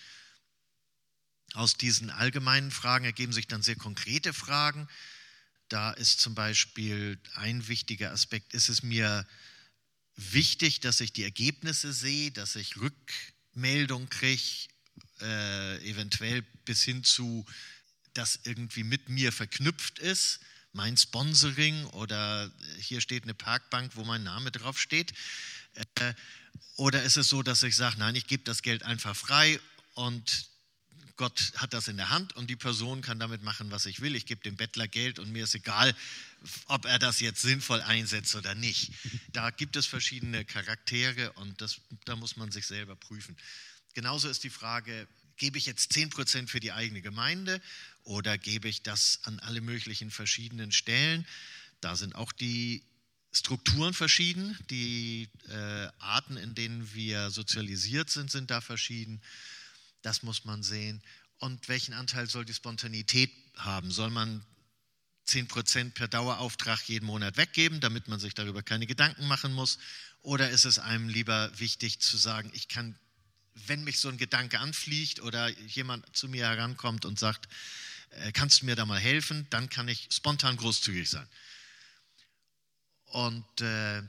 [1.53, 4.89] Aus diesen allgemeinen Fragen ergeben sich dann sehr konkrete Fragen.
[5.69, 9.27] Da ist zum Beispiel ein wichtiger Aspekt, ist es mir
[10.17, 14.69] wichtig, dass ich die Ergebnisse sehe, dass ich Rückmeldung kriege,
[15.21, 17.45] äh, eventuell bis hin zu,
[18.13, 20.41] dass irgendwie mit mir verknüpft ist,
[20.73, 25.13] mein Sponsoring oder hier steht eine Parkbank, wo mein Name drauf steht.
[25.75, 26.15] Äh,
[26.77, 29.61] oder ist es so, dass ich sage, nein, ich gebe das Geld einfach frei
[29.95, 30.49] und
[31.17, 34.17] Gott hat das in der Hand und die Person kann damit machen, was ich will.
[34.17, 35.95] Ich gebe dem Bettler Geld und mir ist egal,
[36.67, 38.93] ob er das jetzt sinnvoll einsetzt oder nicht.
[39.33, 43.37] Da gibt es verschiedene Charaktere und das, da muss man sich selber prüfen.
[43.95, 47.61] Genauso ist die Frage, gebe ich jetzt 10% für die eigene Gemeinde
[48.03, 51.27] oder gebe ich das an alle möglichen verschiedenen Stellen?
[51.81, 52.83] Da sind auch die
[53.33, 59.21] Strukturen verschieden, die äh, Arten, in denen wir sozialisiert sind, sind da verschieden.
[60.05, 61.03] Das muss man sehen.
[61.39, 63.91] Und welchen Anteil soll die Spontanität haben?
[63.91, 64.45] Soll man
[65.27, 69.79] 10% per Dauerauftrag jeden Monat weggeben, damit man sich darüber keine Gedanken machen muss?
[70.21, 72.99] Oder ist es einem lieber wichtig zu sagen, ich kann,
[73.55, 77.49] wenn mich so ein Gedanke anfliegt oder jemand zu mir herankommt und sagt,
[78.11, 81.29] äh, kannst du mir da mal helfen, dann kann ich spontan großzügig sein.
[83.07, 84.03] Und äh,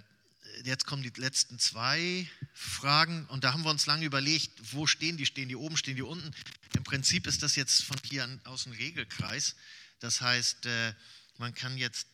[0.63, 5.17] jetzt kommen die letzten zwei Fragen und da haben wir uns lange überlegt, wo stehen
[5.17, 5.25] die?
[5.25, 6.31] Stehen die oben, stehen die unten?
[6.75, 9.55] Im Prinzip ist das jetzt von hier aus ein Regelkreis.
[9.99, 10.93] Das heißt, äh,
[11.37, 12.07] man kann jetzt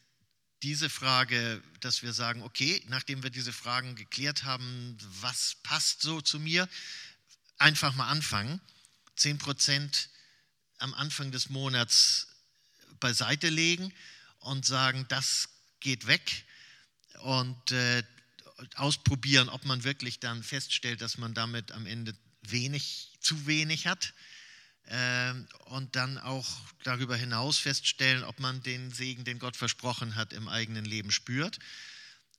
[0.63, 6.21] diese Frage, dass wir sagen, okay, nachdem wir diese Fragen geklärt haben, was passt so
[6.21, 6.69] zu mir,
[7.57, 8.61] einfach mal anfangen.
[9.15, 10.09] 10 Prozent
[10.77, 12.27] am Anfang des Monats
[12.99, 13.93] beiseite legen
[14.39, 15.49] und sagen, das
[15.79, 16.45] geht weg
[17.21, 18.03] und äh,
[18.75, 24.13] ausprobieren, ob man wirklich dann feststellt, dass man damit am Ende wenig, zu wenig hat.
[24.87, 26.47] ähm, und dann auch
[26.83, 31.59] darüber hinaus feststellen, ob man den Segen, den Gott versprochen hat, im eigenen Leben spürt.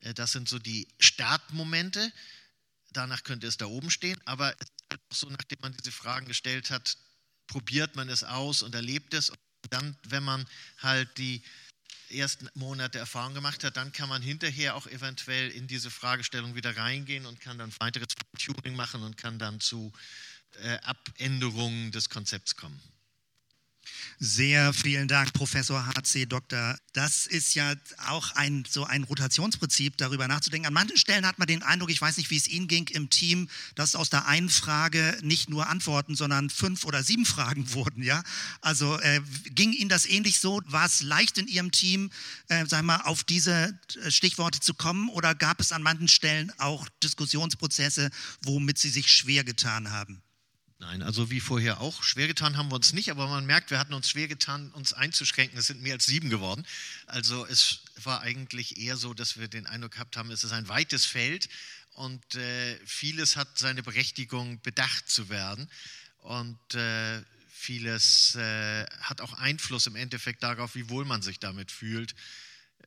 [0.01, 2.11] Äh, das sind so die Startmomente.
[2.91, 5.91] Danach könnte es da oben stehen, aber es ist halt auch so, nachdem man diese
[5.91, 6.97] Fragen gestellt hat,
[7.47, 9.29] probiert man es aus und erlebt es.
[9.31, 10.45] Und dann, wenn man
[10.79, 11.41] halt die
[12.13, 16.75] ersten Monate Erfahrung gemacht hat, dann kann man hinterher auch eventuell in diese Fragestellung wieder
[16.77, 19.91] reingehen und kann dann weiteres Tuning machen und kann dann zu
[20.61, 22.79] äh, Abänderungen des Konzepts kommen.
[24.19, 26.77] Sehr vielen Dank, Professor HC Doktor.
[26.93, 27.73] Das ist ja
[28.07, 30.67] auch ein, so ein Rotationsprinzip, darüber nachzudenken.
[30.67, 33.09] An manchen Stellen hat man den Eindruck, ich weiß nicht, wie es Ihnen ging im
[33.09, 38.01] Team, dass aus der einen Frage nicht nur Antworten, sondern fünf oder sieben Fragen wurden.
[38.01, 38.23] Ja?
[38.61, 40.61] Also äh, ging Ihnen das ähnlich so?
[40.65, 42.09] War es leicht in Ihrem Team,
[42.47, 45.09] äh, sagen wir, auf diese äh, Stichworte zu kommen?
[45.09, 48.09] Oder gab es an manchen Stellen auch Diskussionsprozesse,
[48.41, 50.22] womit Sie sich schwer getan haben?
[50.85, 52.03] Nein, also wie vorher auch.
[52.03, 54.91] Schwer getan haben wir uns nicht, aber man merkt, wir hatten uns schwer getan, uns
[54.91, 55.57] einzuschränken.
[55.57, 56.65] Es sind mehr als sieben geworden.
[57.05, 60.67] Also es war eigentlich eher so, dass wir den Eindruck gehabt haben, es ist ein
[60.67, 61.47] weites Feld
[61.93, 65.69] und äh, vieles hat seine Berechtigung, bedacht zu werden.
[66.17, 71.71] Und äh, vieles äh, hat auch Einfluss im Endeffekt darauf, wie wohl man sich damit
[71.71, 72.13] fühlt,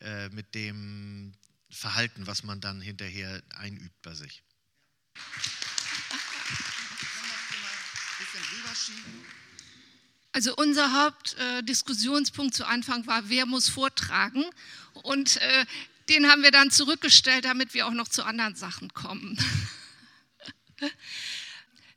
[0.00, 1.32] äh, mit dem
[1.70, 4.42] Verhalten, was man dann hinterher einübt bei sich.
[10.32, 14.44] Also unser Hauptdiskussionspunkt äh, zu Anfang war, wer muss vortragen?
[15.02, 15.66] Und äh,
[16.08, 19.38] den haben wir dann zurückgestellt, damit wir auch noch zu anderen Sachen kommen.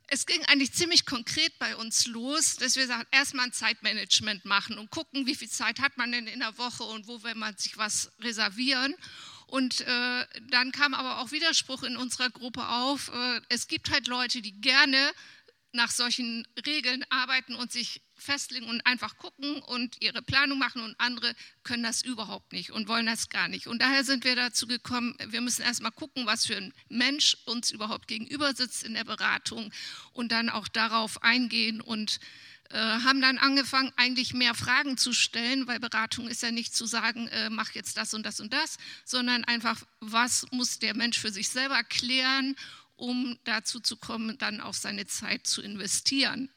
[0.08, 4.78] es ging eigentlich ziemlich konkret bei uns los, dass wir sagen, erstmal ein Zeitmanagement machen
[4.78, 7.56] und gucken, wie viel Zeit hat man denn in der Woche und wo will man
[7.56, 8.94] sich was reservieren.
[9.46, 13.10] Und äh, dann kam aber auch Widerspruch in unserer Gruppe auf.
[13.12, 15.12] Äh, es gibt halt Leute, die gerne
[15.72, 20.94] nach solchen Regeln arbeiten und sich festlegen und einfach gucken und ihre Planung machen und
[20.98, 23.66] andere können das überhaupt nicht und wollen das gar nicht.
[23.66, 27.70] Und daher sind wir dazu gekommen, wir müssen erstmal gucken, was für ein Mensch uns
[27.70, 29.72] überhaupt gegenüber sitzt in der Beratung
[30.12, 32.20] und dann auch darauf eingehen und
[32.70, 36.86] äh, haben dann angefangen, eigentlich mehr Fragen zu stellen, weil Beratung ist ja nicht zu
[36.86, 41.18] sagen, äh, mach jetzt das und das und das, sondern einfach, was muss der Mensch
[41.18, 42.54] für sich selber klären
[43.00, 46.50] um dazu zu kommen, dann auch seine Zeit zu investieren.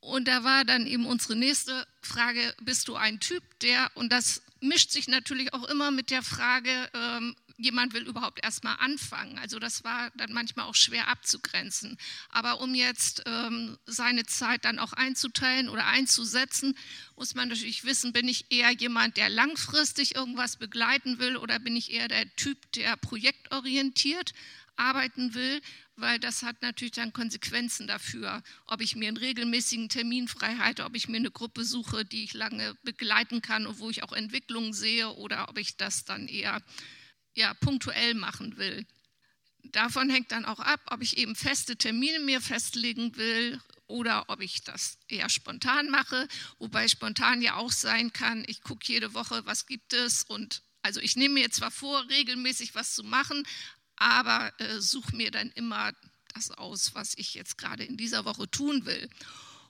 [0.00, 4.42] Und da war dann eben unsere nächste Frage, bist du ein Typ, der, und das
[4.60, 9.38] mischt sich natürlich auch immer mit der Frage, ähm, jemand will überhaupt erstmal anfangen.
[9.38, 11.96] Also das war dann manchmal auch schwer abzugrenzen.
[12.28, 16.76] Aber um jetzt ähm, seine Zeit dann auch einzuteilen oder einzusetzen,
[17.16, 21.76] muss man natürlich wissen, bin ich eher jemand, der langfristig irgendwas begleiten will oder bin
[21.76, 24.34] ich eher der Typ, der projektorientiert
[24.76, 25.60] arbeiten will,
[25.96, 30.84] weil das hat natürlich dann Konsequenzen dafür, ob ich mir einen regelmäßigen Termin frei halte,
[30.84, 34.12] ob ich mir eine Gruppe suche, die ich lange begleiten kann und wo ich auch
[34.12, 36.62] Entwicklungen sehe oder ob ich das dann eher
[37.34, 38.86] ja, punktuell machen will.
[39.64, 44.40] Davon hängt dann auch ab, ob ich eben feste Termine mir festlegen will oder ob
[44.40, 49.44] ich das eher spontan mache, wobei spontan ja auch sein kann, ich gucke jede Woche,
[49.46, 53.42] was gibt es und also ich nehme mir zwar vor, regelmäßig was zu machen,
[53.96, 55.92] aber äh, suche mir dann immer
[56.34, 59.08] das aus, was ich jetzt gerade in dieser Woche tun will.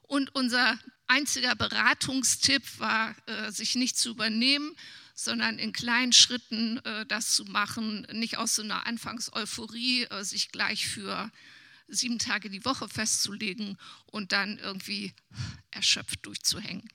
[0.03, 4.75] Und unser einziger Beratungstipp war, äh, sich nicht zu übernehmen,
[5.15, 10.51] sondern in kleinen Schritten äh, das zu machen, nicht aus so einer Anfangseuphorie äh, sich
[10.51, 11.31] gleich für
[11.89, 15.15] sieben Tage die Woche festzulegen und dann irgendwie
[15.71, 16.89] erschöpft durchzuhängen.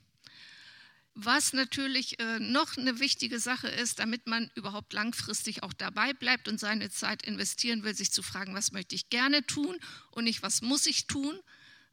[1.22, 6.48] Was natürlich äh, noch eine wichtige Sache ist, damit man überhaupt langfristig auch dabei bleibt
[6.48, 9.76] und seine Zeit investieren will, sich zu fragen, was möchte ich gerne tun
[10.12, 11.38] und nicht, was muss ich tun,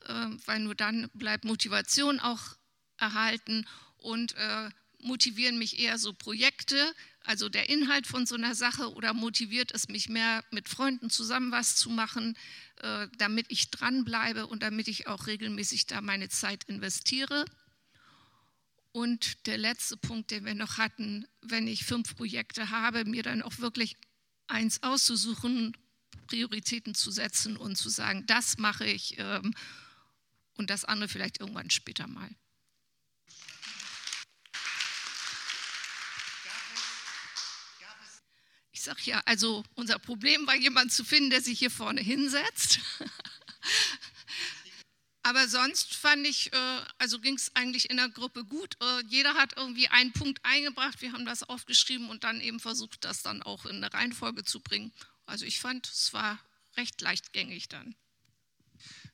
[0.05, 2.55] äh, weil nur dann bleibt Motivation auch
[2.95, 3.67] erhalten
[3.97, 4.69] und äh,
[4.99, 9.89] motivieren mich eher so Projekte, also der Inhalt von so einer Sache oder motiviert es
[9.89, 12.35] mich mehr, mit Freunden zusammen was zu machen,
[13.17, 17.45] damit ich dranbleibe und damit ich auch regelmäßig da meine Zeit investiere.
[18.97, 23.43] Und der letzte Punkt, den wir noch hatten, wenn ich fünf Projekte habe, mir dann
[23.43, 23.95] auch wirklich
[24.47, 25.77] eins auszusuchen,
[26.25, 29.53] Prioritäten zu setzen und zu sagen, das mache ich ähm,
[30.55, 32.27] und das andere vielleicht irgendwann später mal.
[38.71, 42.79] Ich sage ja, also unser Problem war, jemanden zu finden, der sich hier vorne hinsetzt.
[45.27, 48.77] Aber sonst fand ich, äh, also ging es eigentlich in der Gruppe gut.
[48.81, 53.03] Äh, jeder hat irgendwie einen Punkt eingebracht, wir haben das aufgeschrieben und dann eben versucht,
[53.03, 54.93] das dann auch in eine Reihenfolge zu bringen.
[55.25, 56.39] Also ich fand, es war
[56.77, 57.93] recht leichtgängig dann.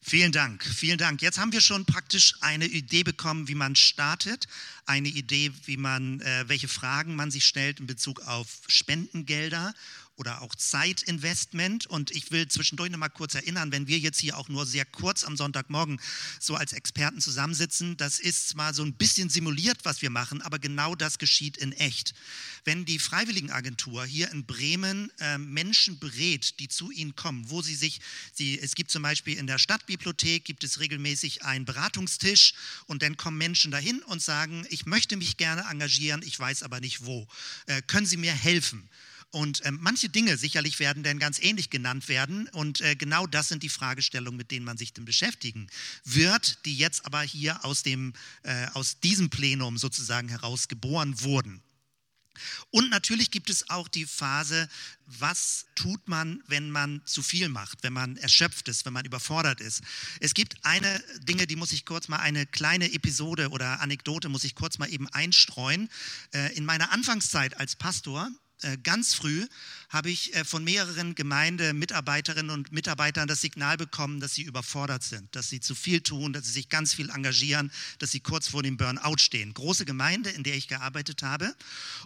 [0.02, 1.24] Vielen Dank, vielen Dank.
[1.24, 4.48] Jetzt haben wir schon praktisch eine Idee bekommen, wie man startet,
[4.86, 9.74] eine Idee, wie man, äh, welche Fragen man sich stellt in Bezug auf Spendengelder
[10.16, 11.88] oder auch Zeitinvestment.
[11.88, 14.86] Und ich will zwischendurch noch mal kurz erinnern, wenn wir jetzt hier auch nur sehr
[14.86, 16.00] kurz am Sonntagmorgen
[16.40, 20.60] so als Experten zusammensitzen, das ist zwar so ein bisschen simuliert, was wir machen, aber
[20.60, 22.14] genau das geschieht in echt.
[22.64, 27.76] Wenn die Freiwilligenagentur hier in Bremen äh, Menschen berät, die zu ihnen kommen, wo sie
[27.76, 28.00] sich,
[28.34, 32.54] sie, es gibt zum Beispiel in der Stadtbibliothek, gibt es regelmäßig einen Beratungstisch
[32.86, 36.80] und dann kommen Menschen dahin und sagen, ich möchte mich gerne engagieren, ich weiß aber
[36.80, 37.28] nicht wo.
[37.66, 38.90] Äh, können Sie mir helfen?
[39.34, 42.48] Und äh, manche Dinge sicherlich werden dann ganz ähnlich genannt werden.
[42.50, 45.68] Und äh, genau das sind die Fragestellungen, mit denen man sich dann beschäftigen
[46.06, 48.14] wird, die jetzt aber hier aus, dem,
[48.44, 51.64] äh, aus diesem Plenum sozusagen heraus geboren wurden.
[52.70, 54.70] Und natürlich gibt es auch die Phase,
[55.08, 59.62] was tut man, wenn man zu viel macht, wenn man erschöpft ist, wenn man überfordert
[59.62, 59.82] ist.
[60.20, 64.44] Es gibt eine Dinge, die muss ich kurz mal, eine kleine Episode oder Anekdote muss
[64.44, 65.90] ich kurz mal eben einstreuen.
[66.34, 68.30] Äh, in meiner Anfangszeit als Pastor
[68.84, 69.46] ganz früh
[69.90, 75.36] habe ich äh, von mehreren Gemeindemitarbeiterinnen und Mitarbeitern das Signal bekommen, dass sie überfordert sind,
[75.36, 78.64] dass sie zu viel tun, dass sie sich ganz viel engagieren, dass sie kurz vor
[78.64, 79.54] dem Burnout stehen.
[79.54, 81.56] Große Gemeinde, in der ich gearbeitet habe.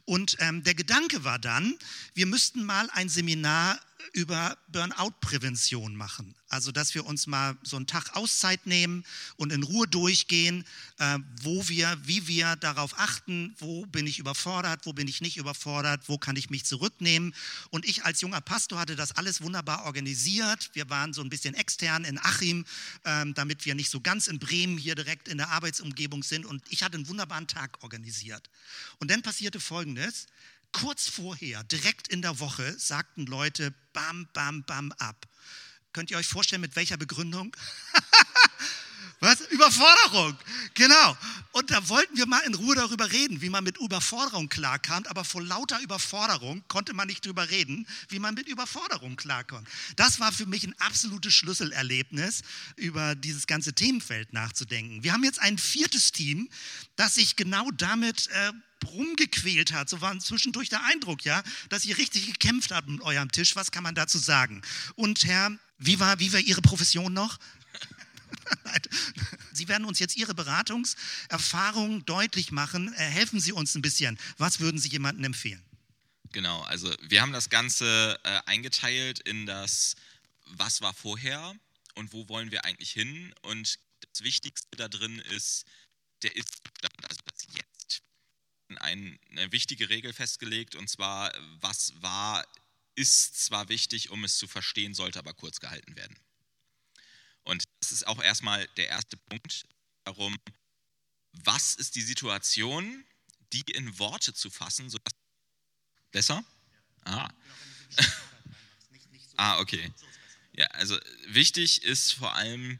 [0.05, 1.75] Und ähm, der Gedanke war dann,
[2.13, 3.79] wir müssten mal ein Seminar
[4.13, 6.35] über Burnout-Prävention machen.
[6.49, 9.03] Also, dass wir uns mal so einen Tag Auszeit nehmen
[9.35, 10.65] und in Ruhe durchgehen,
[10.97, 15.35] äh, wo wir, wie wir darauf achten, wo bin ich überfordert, wo bin ich nicht
[15.35, 17.33] überfordert, wo kann ich mich zurücknehmen.
[17.69, 20.69] Und ich als junger Pastor hatte das alles wunderbar organisiert.
[20.73, 22.65] Wir waren so ein bisschen extern in Achim,
[23.03, 26.45] äh, damit wir nicht so ganz in Bremen hier direkt in der Arbeitsumgebung sind.
[26.45, 28.49] Und ich hatte einen wunderbaren Tag organisiert.
[28.99, 30.27] Und dann passierte Folgendes
[30.71, 35.27] kurz vorher, direkt in der Woche, sagten Leute bam, bam, bam ab.
[35.93, 37.55] Könnt ihr euch vorstellen, mit welcher Begründung?
[39.19, 39.41] Was?
[39.49, 40.37] Überforderung.
[40.75, 41.17] Genau.
[41.51, 45.05] Und da wollten wir mal in Ruhe darüber reden, wie man mit Überforderung klarkam.
[45.07, 49.67] Aber vor lauter Überforderung konnte man nicht darüber reden, wie man mit Überforderung klarkommt.
[49.95, 52.43] Das war für mich ein absolutes Schlüsselerlebnis,
[52.75, 55.03] über dieses ganze Themenfeld nachzudenken.
[55.03, 56.47] Wir haben jetzt ein viertes Team,
[56.95, 58.51] das sich genau damit äh,
[58.85, 59.89] rumgequält hat.
[59.89, 63.55] So war zwischendurch der Eindruck, ja, dass ihr richtig gekämpft habt mit eurem Tisch.
[63.55, 64.61] Was kann man dazu sagen?
[64.95, 67.37] Und Herr, wie war, wie war Ihre Profession noch?
[69.53, 72.93] Sie werden uns jetzt Ihre Beratungserfahrung deutlich machen.
[72.93, 74.17] Äh, helfen Sie uns ein bisschen.
[74.37, 75.63] Was würden Sie jemandem empfehlen?
[76.31, 79.95] Genau, also wir haben das Ganze äh, eingeteilt in das,
[80.45, 81.55] was war vorher
[81.95, 83.33] und wo wollen wir eigentlich hin.
[83.41, 83.79] Und
[84.13, 85.65] das Wichtigste da drin ist
[86.23, 88.03] der Ist-Zustand, also das Jetzt
[88.79, 92.45] ein, eine wichtige Regel festgelegt, und zwar, was war,
[92.95, 96.17] ist zwar wichtig, um es zu verstehen, sollte aber kurz gehalten werden.
[97.47, 99.65] Und das ist auch erstmal der erste Punkt
[100.03, 100.37] darum,
[101.31, 103.05] was ist die Situation,
[103.53, 105.13] die in Worte zu fassen, sodass
[106.11, 106.43] besser?
[107.05, 107.29] Ah.
[109.37, 109.93] ah, okay.
[110.51, 112.79] Ja, also wichtig ist vor allem,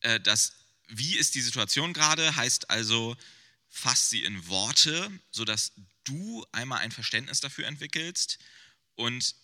[0.00, 0.54] äh, dass
[0.88, 3.16] wie ist die Situation gerade, heißt also,
[3.68, 5.70] fass sie in Worte, sodass
[6.02, 8.38] du einmal ein Verständnis dafür entwickelst
[8.96, 9.36] und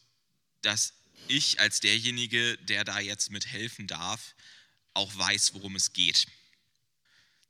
[0.62, 0.94] dass
[1.28, 4.34] ich als derjenige, der da jetzt mithelfen darf,
[4.94, 6.26] auch weiß, worum es geht.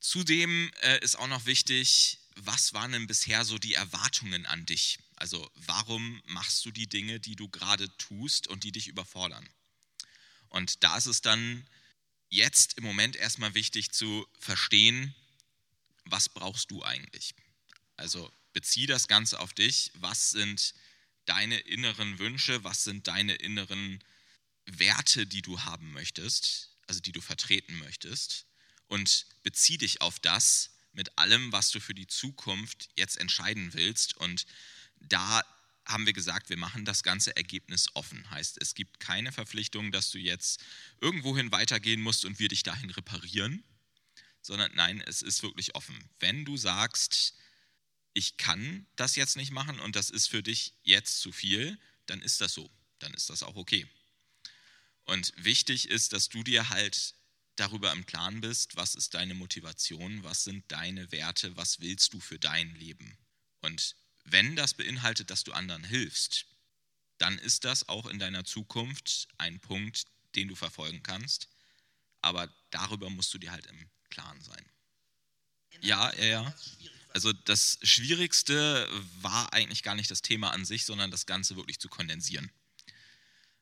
[0.01, 4.99] Zudem äh, ist auch noch wichtig, was waren denn bisher so die Erwartungen an dich?
[5.17, 9.49] Also warum machst du die Dinge, die du gerade tust und die dich überfordern?
[10.49, 11.67] Und da ist es dann
[12.29, 15.15] jetzt im Moment erstmal wichtig zu verstehen,
[16.05, 17.35] was brauchst du eigentlich?
[17.97, 19.91] Also bezieh das Ganze auf dich.
[19.95, 20.75] Was sind
[21.27, 22.65] deine inneren Wünsche?
[22.65, 24.03] Was sind deine inneren
[24.67, 28.47] Werte, die du haben möchtest, also die du vertreten möchtest?
[28.87, 34.17] Und bezieh dich auf das mit allem, was du für die Zukunft jetzt entscheiden willst.
[34.17, 34.47] Und
[35.01, 35.43] da
[35.87, 38.31] haben wir gesagt, wir machen das ganze Ergebnis offen.
[38.31, 40.63] Heißt, es gibt keine Verpflichtung, dass du jetzt
[41.01, 43.65] irgendwohin weitergehen musst und wir dich dahin reparieren,
[44.41, 45.97] sondern nein, es ist wirklich offen.
[46.21, 47.35] Wenn du sagst,
[48.15, 52.23] ich kann das jetzt nicht machen und das ist für dich jetzt zu viel, dann
[52.23, 53.87] ist das so, dann ist das auch okay.
[55.05, 57.15] Und wichtig ist, dass du dir halt
[57.57, 62.21] darüber im Klaren bist, was ist deine Motivation, was sind deine Werte, was willst du
[62.21, 63.17] für dein Leben.
[63.61, 66.47] Und wenn das beinhaltet, dass du anderen hilfst,
[67.19, 70.05] dann ist das auch in deiner Zukunft ein Punkt,
[70.35, 71.49] den du verfolgen kannst.
[72.23, 74.65] Aber darüber musst du dir halt im Klaren sein.
[75.81, 76.55] Ja, ja, ja.
[77.15, 78.89] Also das Schwierigste
[79.21, 82.51] war eigentlich gar nicht das Thema an sich, sondern das Ganze wirklich zu kondensieren.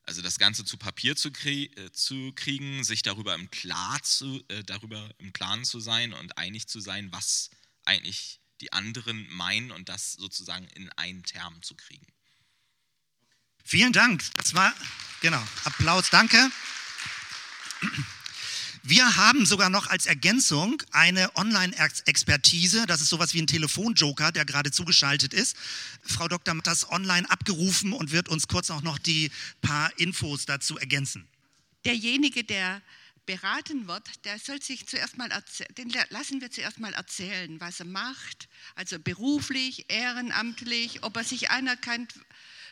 [0.05, 4.43] Also das Ganze zu Papier zu, krie äh, zu kriegen, sich darüber im, Klar zu,
[4.49, 7.51] äh, darüber im Klaren zu sein und einig zu sein, was
[7.85, 12.07] eigentlich die anderen meinen und das sozusagen in einen Term zu kriegen.
[13.65, 14.25] Vielen Dank.
[14.37, 14.75] Das war,
[15.21, 16.51] genau, Applaus, danke.
[18.85, 22.85] Wir haben sogar noch als Ergänzung eine Online-Expertise.
[22.87, 25.57] Das ist sowas wie ein Telefonjoker, der gerade zugeschaltet ist.
[26.03, 26.57] Frau Dr.
[26.57, 29.31] hat das online abgerufen und wird uns kurz auch noch die
[29.61, 31.29] paar Infos dazu ergänzen.
[31.85, 32.83] Derjenige, der
[33.25, 35.31] beraten wird, der soll sich zuerst mal
[35.79, 41.51] den lassen wir zuerst mal erzählen, was er macht, also beruflich, ehrenamtlich, ob er sich
[41.51, 42.15] anerkannt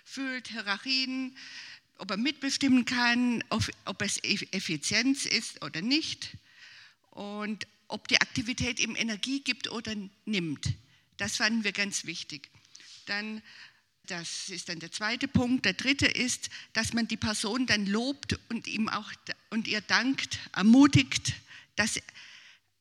[0.04, 1.36] fühlt, Hierarchien,
[2.00, 6.36] ob er mitbestimmen kann, ob, ob es Effizienz ist oder nicht
[7.10, 9.94] und ob die Aktivität ihm Energie gibt oder
[10.24, 10.72] nimmt.
[11.18, 12.48] Das fanden wir ganz wichtig.
[13.04, 13.42] Dann,
[14.06, 15.66] das ist dann der zweite Punkt.
[15.66, 19.12] Der dritte ist, dass man die Person dann lobt und ihm auch
[19.50, 21.34] und ihr dankt, ermutigt,
[21.76, 22.00] dass,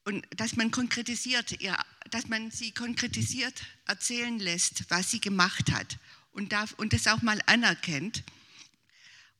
[0.06, 1.78] und dass man konkretisiert, ihr,
[2.12, 5.98] dass man sie konkretisiert erzählen lässt, was sie gemacht hat
[6.32, 8.24] und, darf, und das auch mal anerkennt.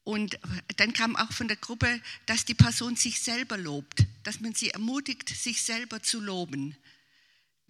[0.04, 0.40] Und
[0.78, 4.70] dann kam auch von der Gruppe, dass die Person sich selber lobt, dass man sie
[4.70, 6.76] ermutigt, sich selber zu loben.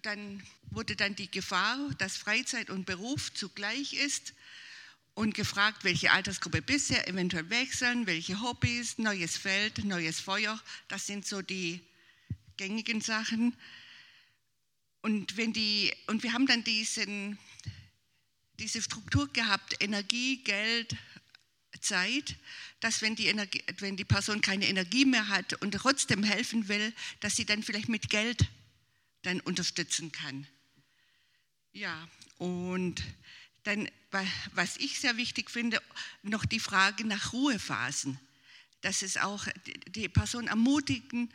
[0.02, 4.34] Dann wurde dann die Gefahr, dass Freizeit und Beruf zugleich ist
[5.16, 10.62] und gefragt, welche Altersgruppe bisher, eventuell wechseln, welche Hobbys, neues Feld, neues Feuer.
[10.88, 11.82] Das sind so die
[12.56, 13.54] gängigen Sachen.
[15.02, 17.38] Und, wenn die, und wir haben dann diesen,
[18.60, 20.96] diese Struktur gehabt, Energie, Geld,
[21.82, 22.36] Zeit,
[22.80, 26.94] dass wenn die, Energie, wenn die Person keine Energie mehr hat und trotzdem helfen will,
[27.20, 28.48] dass sie dann vielleicht mit Geld
[29.22, 30.48] dann unterstützen kann.
[31.72, 32.08] Ja,
[32.38, 33.04] und
[33.64, 33.90] dann,
[34.54, 35.82] was ich sehr wichtig finde,
[36.24, 38.20] noch die Frage nach Ruhephasen.
[38.82, 39.46] Dass es auch
[39.88, 41.32] die Person ermutigen,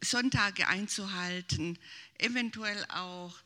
[0.00, 1.78] Sonntage einzuhalten,
[2.18, 3.36] eventuell auch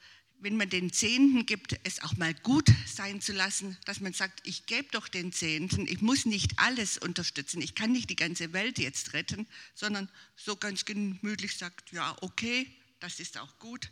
[0.41, 4.47] wenn man den Zehnten gibt, es auch mal gut sein zu lassen, dass man sagt,
[4.47, 8.53] ich gebe doch den Zehnten, ich muss nicht alles unterstützen, ich kann nicht die ganze
[8.53, 12.67] Welt jetzt retten, sondern so ganz gemütlich sagt, ja, okay,
[13.01, 13.91] das ist auch gut.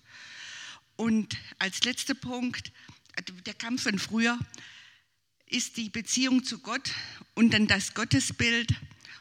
[0.97, 2.73] Und als letzter Punkt,
[3.45, 4.39] der Kampf von früher,
[5.47, 6.93] ist die Beziehung zu Gott
[7.35, 8.75] und dann das Gottesbild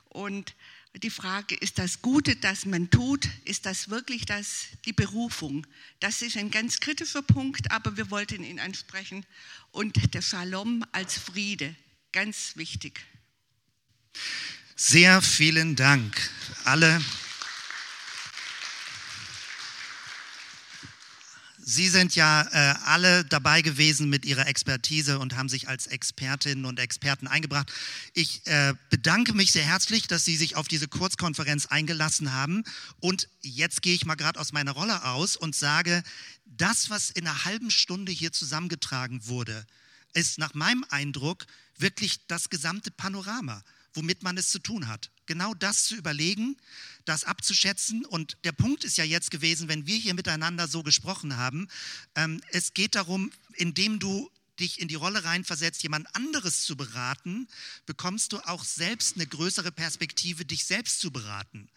[0.10, 0.56] und
[1.04, 5.68] die Frage, ist das Gute, das man tut, ist das wirklich das, die Berufung?
[6.00, 9.26] Das ist ein ganz kritischer Punkt, aber wir wollten ihn ansprechen.
[9.72, 11.76] Und der Shalom als Friede,
[12.12, 13.02] ganz wichtig.
[14.76, 16.30] Sehr vielen Dank.
[16.64, 17.02] Alle
[21.68, 26.63] Sie sind ja äh, alle dabei gewesen mit Ihrer Expertise und haben sich als Expertinnen
[26.63, 27.74] und Experten eingebracht.
[28.13, 32.63] Ich äh, bedanke mich sehr herzlich, dass Sie sich auf diese Kurzkonferenz eingelassen haben.
[32.99, 36.03] Und jetzt gehe ich mal gerade aus meiner Rolle aus und sage,
[36.45, 39.66] das, was in einer halben Stunde hier zusammengetragen wurde,
[40.13, 41.47] ist nach meinem Eindruck
[41.80, 43.63] wirklich das gesamte Panorama
[43.96, 45.10] womit man es zu tun hat.
[45.26, 46.58] Genau das zu überlegen,
[47.06, 48.06] das abzuschätzen.
[48.06, 51.68] Und der Punkt ist ja jetzt gewesen, wenn wir hier miteinander so gesprochen haben,
[52.16, 54.30] ähm, es geht darum, indem du
[54.60, 57.48] dich in die Rolle reinversetzt, jemand anderes zu beraten,
[57.86, 61.70] bekommst du auch selbst eine größere Perspektive, dich selbst zu beraten.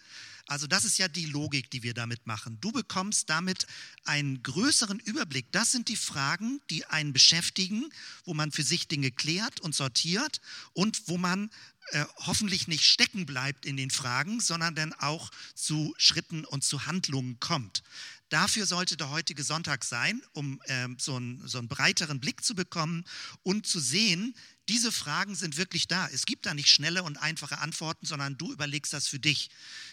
[0.49, 2.59] Also das ist ja die Logik, die wir damit machen.
[2.61, 3.67] Du bekommst damit
[4.05, 5.53] einen größeren Überblick.
[5.53, 7.91] Das sind die Fragen, die einen beschäftigen,
[8.25, 10.41] wo man für sich Dinge klärt und sortiert
[10.73, 11.51] und wo man
[11.91, 16.87] äh, hoffentlich nicht stecken bleibt in den Fragen, sondern dann auch zu Schritten und zu
[16.87, 17.83] Handlungen kommt.
[18.31, 22.55] Dafür sollte der heutige Sonntag sein, um äh, so, einen, so einen breiteren Blick zu
[22.55, 23.05] bekommen
[23.43, 24.35] und zu sehen,
[24.69, 26.09] diese Fragen sind wirklich da.
[26.09, 29.51] Es gibt da nicht schnelle und einfache Antworten, sondern du überlegst das für dich,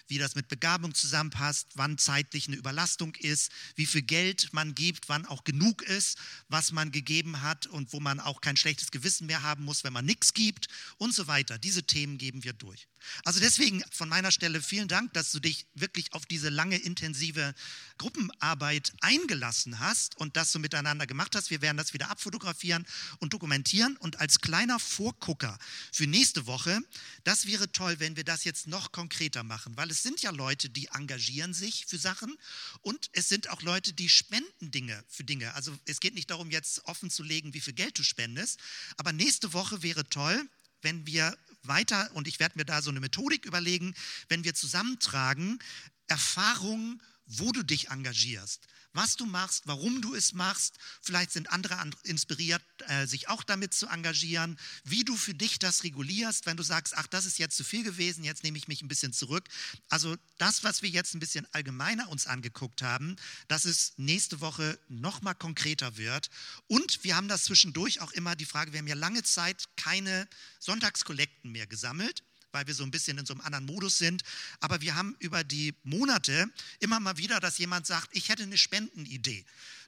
[0.08, 5.08] wie das mit Begabung zusammenpasst, wann zeitlich eine Überlastung ist, wie viel Geld man gibt,
[5.08, 6.18] wann auch genug ist,
[6.50, 9.94] was man gegeben hat und wo man auch kein schlechtes Gewissen mehr haben muss, wenn
[9.94, 10.68] man nichts gibt
[10.98, 11.58] und so weiter.
[11.58, 12.88] Diese Themen geben wir durch.
[13.24, 17.54] Also deswegen von meiner Stelle vielen Dank, dass du dich wirklich auf diese lange intensive
[17.98, 21.50] Gruppenarbeit eingelassen hast und das so miteinander gemacht hast.
[21.50, 22.86] Wir werden das wieder abfotografieren
[23.20, 25.60] und dokumentieren und als kleiner Vorgucker
[25.92, 26.82] für nächste Woche,
[27.24, 30.70] das wäre toll, wenn wir das jetzt noch konkreter machen, weil es sind ja Leute,
[30.70, 32.36] die engagieren sich für Sachen
[32.82, 35.54] und es sind auch Leute, die spenden Dinge für Dinge.
[35.54, 38.60] Also es geht nicht darum, jetzt offen zu legen, wie viel Geld du spendest,
[38.98, 40.50] aber nächste Woche wäre toll,
[40.82, 43.94] wenn wir weiter, und ich werde mir da so eine Methodik überlegen,
[44.30, 45.60] wenn wir zusammentragen,
[46.08, 50.78] Erfahrungen, wo du dich engagierst, was du machst, warum du es machst.
[51.02, 55.84] Vielleicht sind andere inspiriert, äh, sich auch damit zu engagieren, wie du für dich das
[55.84, 58.82] regulierst, wenn du sagst, ach, das ist jetzt zu viel gewesen, jetzt nehme ich mich
[58.82, 59.44] ein bisschen zurück.
[59.90, 63.18] Also das, was wir jetzt ein bisschen allgemeiner uns angeguckt haben,
[63.48, 66.30] dass es nächste Woche nochmal konkreter wird.
[66.68, 70.28] Und wir haben das zwischendurch auch immer die Frage, wir haben ja lange Zeit keine
[70.60, 72.24] Sonntagskollekten mehr gesammelt
[72.56, 74.24] weil wir so ein bisschen in so einem anderen Modus sind.
[74.62, 76.50] Aber wir haben über die Monate
[76.80, 79.46] immer mal wieder, dass jemand sagt, ich hätte eine Spendenidee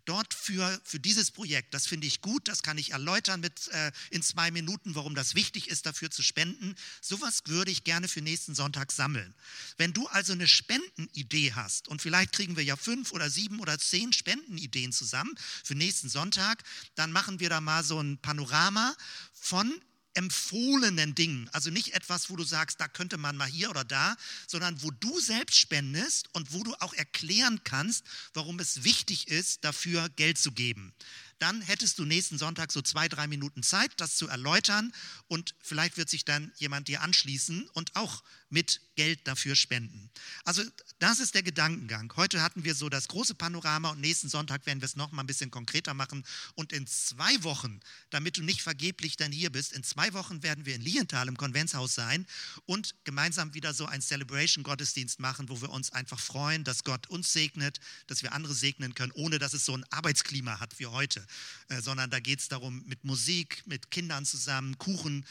[0.07, 1.73] dort für, für dieses Projekt.
[1.73, 5.35] Das finde ich gut, das kann ich erläutern mit, äh, in zwei Minuten, warum das
[5.35, 6.75] wichtig ist, dafür zu spenden.
[7.01, 9.33] Sowas würde ich gerne für nächsten Sonntag sammeln.
[9.77, 13.77] Wenn du also eine Spendenidee hast und vielleicht kriegen wir ja fünf oder sieben oder
[13.79, 16.63] zehn Spendenideen zusammen für nächsten Sonntag,
[16.95, 18.95] dann machen wir da mal so ein Panorama
[19.33, 19.73] von
[20.17, 21.47] empfohlenen Dingen.
[21.53, 24.89] Also nicht etwas, wo du sagst, da könnte man mal hier oder da, sondern wo
[24.89, 28.03] du selbst spendest und wo du auch erklären kannst,
[28.33, 30.93] warum es wichtig ist, dafür Geld zu geben.
[31.37, 34.91] Dann hättest du nächsten Sonntag so zwei, drei Minuten Zeit, das zu erläutern
[35.27, 40.09] und vielleicht wird sich dann jemand dir anschließen und auch mit Geld dafür spenden.
[40.43, 40.63] Also
[40.97, 42.11] das ist der Gedankengang.
[42.15, 45.21] Heute hatten wir so das große Panorama und nächsten Sonntag werden wir es noch mal
[45.21, 46.25] ein bisschen konkreter machen.
[46.55, 47.79] Und in zwei Wochen,
[48.09, 51.37] damit du nicht vergeblich dann hier bist, in zwei Wochen werden wir in Lienthal im
[51.37, 52.25] Konventshaus sein
[52.65, 57.31] und gemeinsam wieder so ein Celebration-Gottesdienst machen, wo wir uns einfach freuen, dass Gott uns
[57.31, 61.23] segnet, dass wir andere segnen können, ohne dass es so ein Arbeitsklima hat wie heute.
[61.69, 65.23] Äh, sondern da geht es darum, mit Musik, mit Kindern zusammen, Kuchen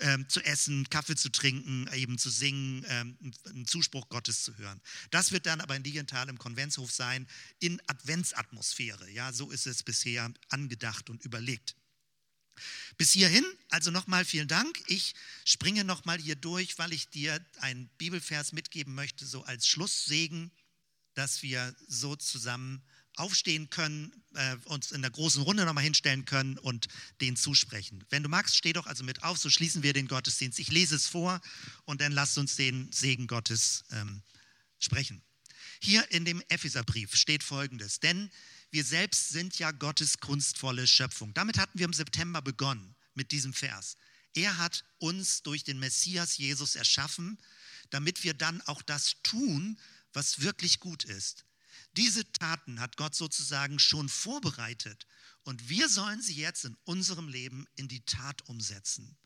[0.00, 3.13] äh, zu essen, Kaffee zu trinken, eben zu singen ähm,
[3.46, 4.80] einen Zuspruch Gottes zu hören.
[5.10, 7.26] Das wird dann aber in Ligenthal im Konventshof sein,
[7.58, 9.10] in Adventsatmosphäre.
[9.10, 11.76] Ja, so ist es bisher angedacht und überlegt.
[12.96, 14.80] Bis hierhin, also nochmal vielen Dank.
[14.86, 20.52] Ich springe nochmal hier durch, weil ich dir einen Bibelvers mitgeben möchte, so als Schlusssegen,
[21.14, 22.82] dass wir so zusammen
[23.16, 26.88] aufstehen können, äh, uns in der großen Runde nochmal hinstellen können und
[27.20, 28.04] den zusprechen.
[28.10, 30.58] Wenn du magst, steh doch also mit auf, so schließen wir den Gottesdienst.
[30.58, 31.40] Ich lese es vor
[31.84, 34.22] und dann lasst uns den Segen Gottes ähm,
[34.78, 35.22] sprechen.
[35.80, 38.30] Hier in dem Epheserbrief steht folgendes, denn
[38.70, 41.32] wir selbst sind ja Gottes kunstvolle Schöpfung.
[41.34, 43.96] Damit hatten wir im September begonnen mit diesem Vers.
[44.34, 47.38] Er hat uns durch den Messias Jesus erschaffen,
[47.90, 49.78] damit wir dann auch das tun,
[50.12, 51.44] was wirklich gut ist.
[51.96, 55.06] Diese Taten hat Gott sozusagen schon vorbereitet
[55.44, 59.16] und wir sollen sie jetzt in unserem Leben in die Tat umsetzen.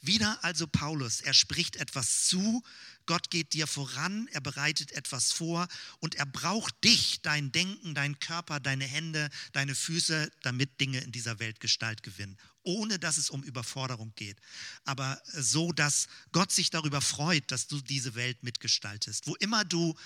[0.00, 2.62] Wieder also Paulus, er spricht etwas zu,
[3.06, 5.68] Gott geht dir voran, er bereitet etwas vor
[6.00, 11.12] und er braucht dich, dein Denken, dein Körper, deine Hände, deine Füße, damit Dinge in
[11.12, 14.38] dieser Welt Gestalt gewinnen, ohne dass es um Überforderung geht,
[14.84, 19.26] aber so, dass Gott sich darüber freut, dass du diese Welt mitgestaltest.
[19.26, 19.96] Wo immer du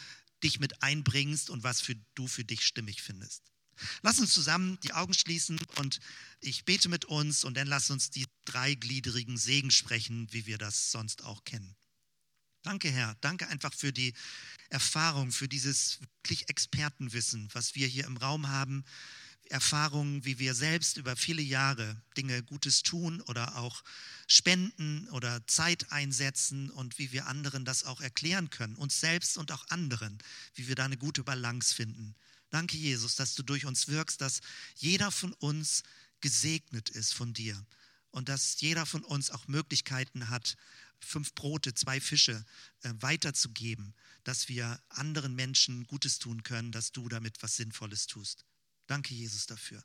[0.42, 3.42] dich mit einbringst und was für, du für dich stimmig findest.
[4.02, 5.98] Lass uns zusammen die Augen schließen und
[6.40, 10.90] ich bete mit uns und dann lass uns die dreigliedrigen Segen sprechen, wie wir das
[10.90, 11.74] sonst auch kennen.
[12.62, 13.16] Danke, Herr.
[13.20, 14.14] Danke einfach für die
[14.68, 18.84] Erfahrung, für dieses wirklich Expertenwissen, was wir hier im Raum haben.
[19.52, 23.84] Erfahrungen, wie wir selbst über viele Jahre Dinge Gutes tun oder auch
[24.26, 29.52] spenden oder Zeit einsetzen und wie wir anderen das auch erklären können, uns selbst und
[29.52, 30.18] auch anderen,
[30.54, 32.14] wie wir da eine gute Balance finden.
[32.48, 34.40] Danke, Jesus, dass du durch uns wirkst, dass
[34.74, 35.82] jeder von uns
[36.20, 37.62] gesegnet ist von dir
[38.10, 40.56] und dass jeder von uns auch Möglichkeiten hat,
[40.98, 42.44] fünf Brote, zwei Fische
[42.82, 43.94] äh, weiterzugeben,
[44.24, 48.46] dass wir anderen Menschen Gutes tun können, dass du damit was Sinnvolles tust.
[48.86, 49.84] Danke, Jesus, dafür.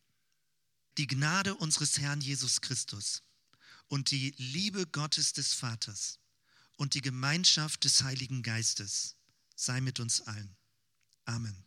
[0.98, 3.24] Die Gnade unseres Herrn Jesus Christus
[3.88, 6.20] und die Liebe Gottes des Vaters
[6.76, 9.16] und die Gemeinschaft des Heiligen Geistes
[9.56, 10.56] sei mit uns allen.
[11.26, 11.67] Amen.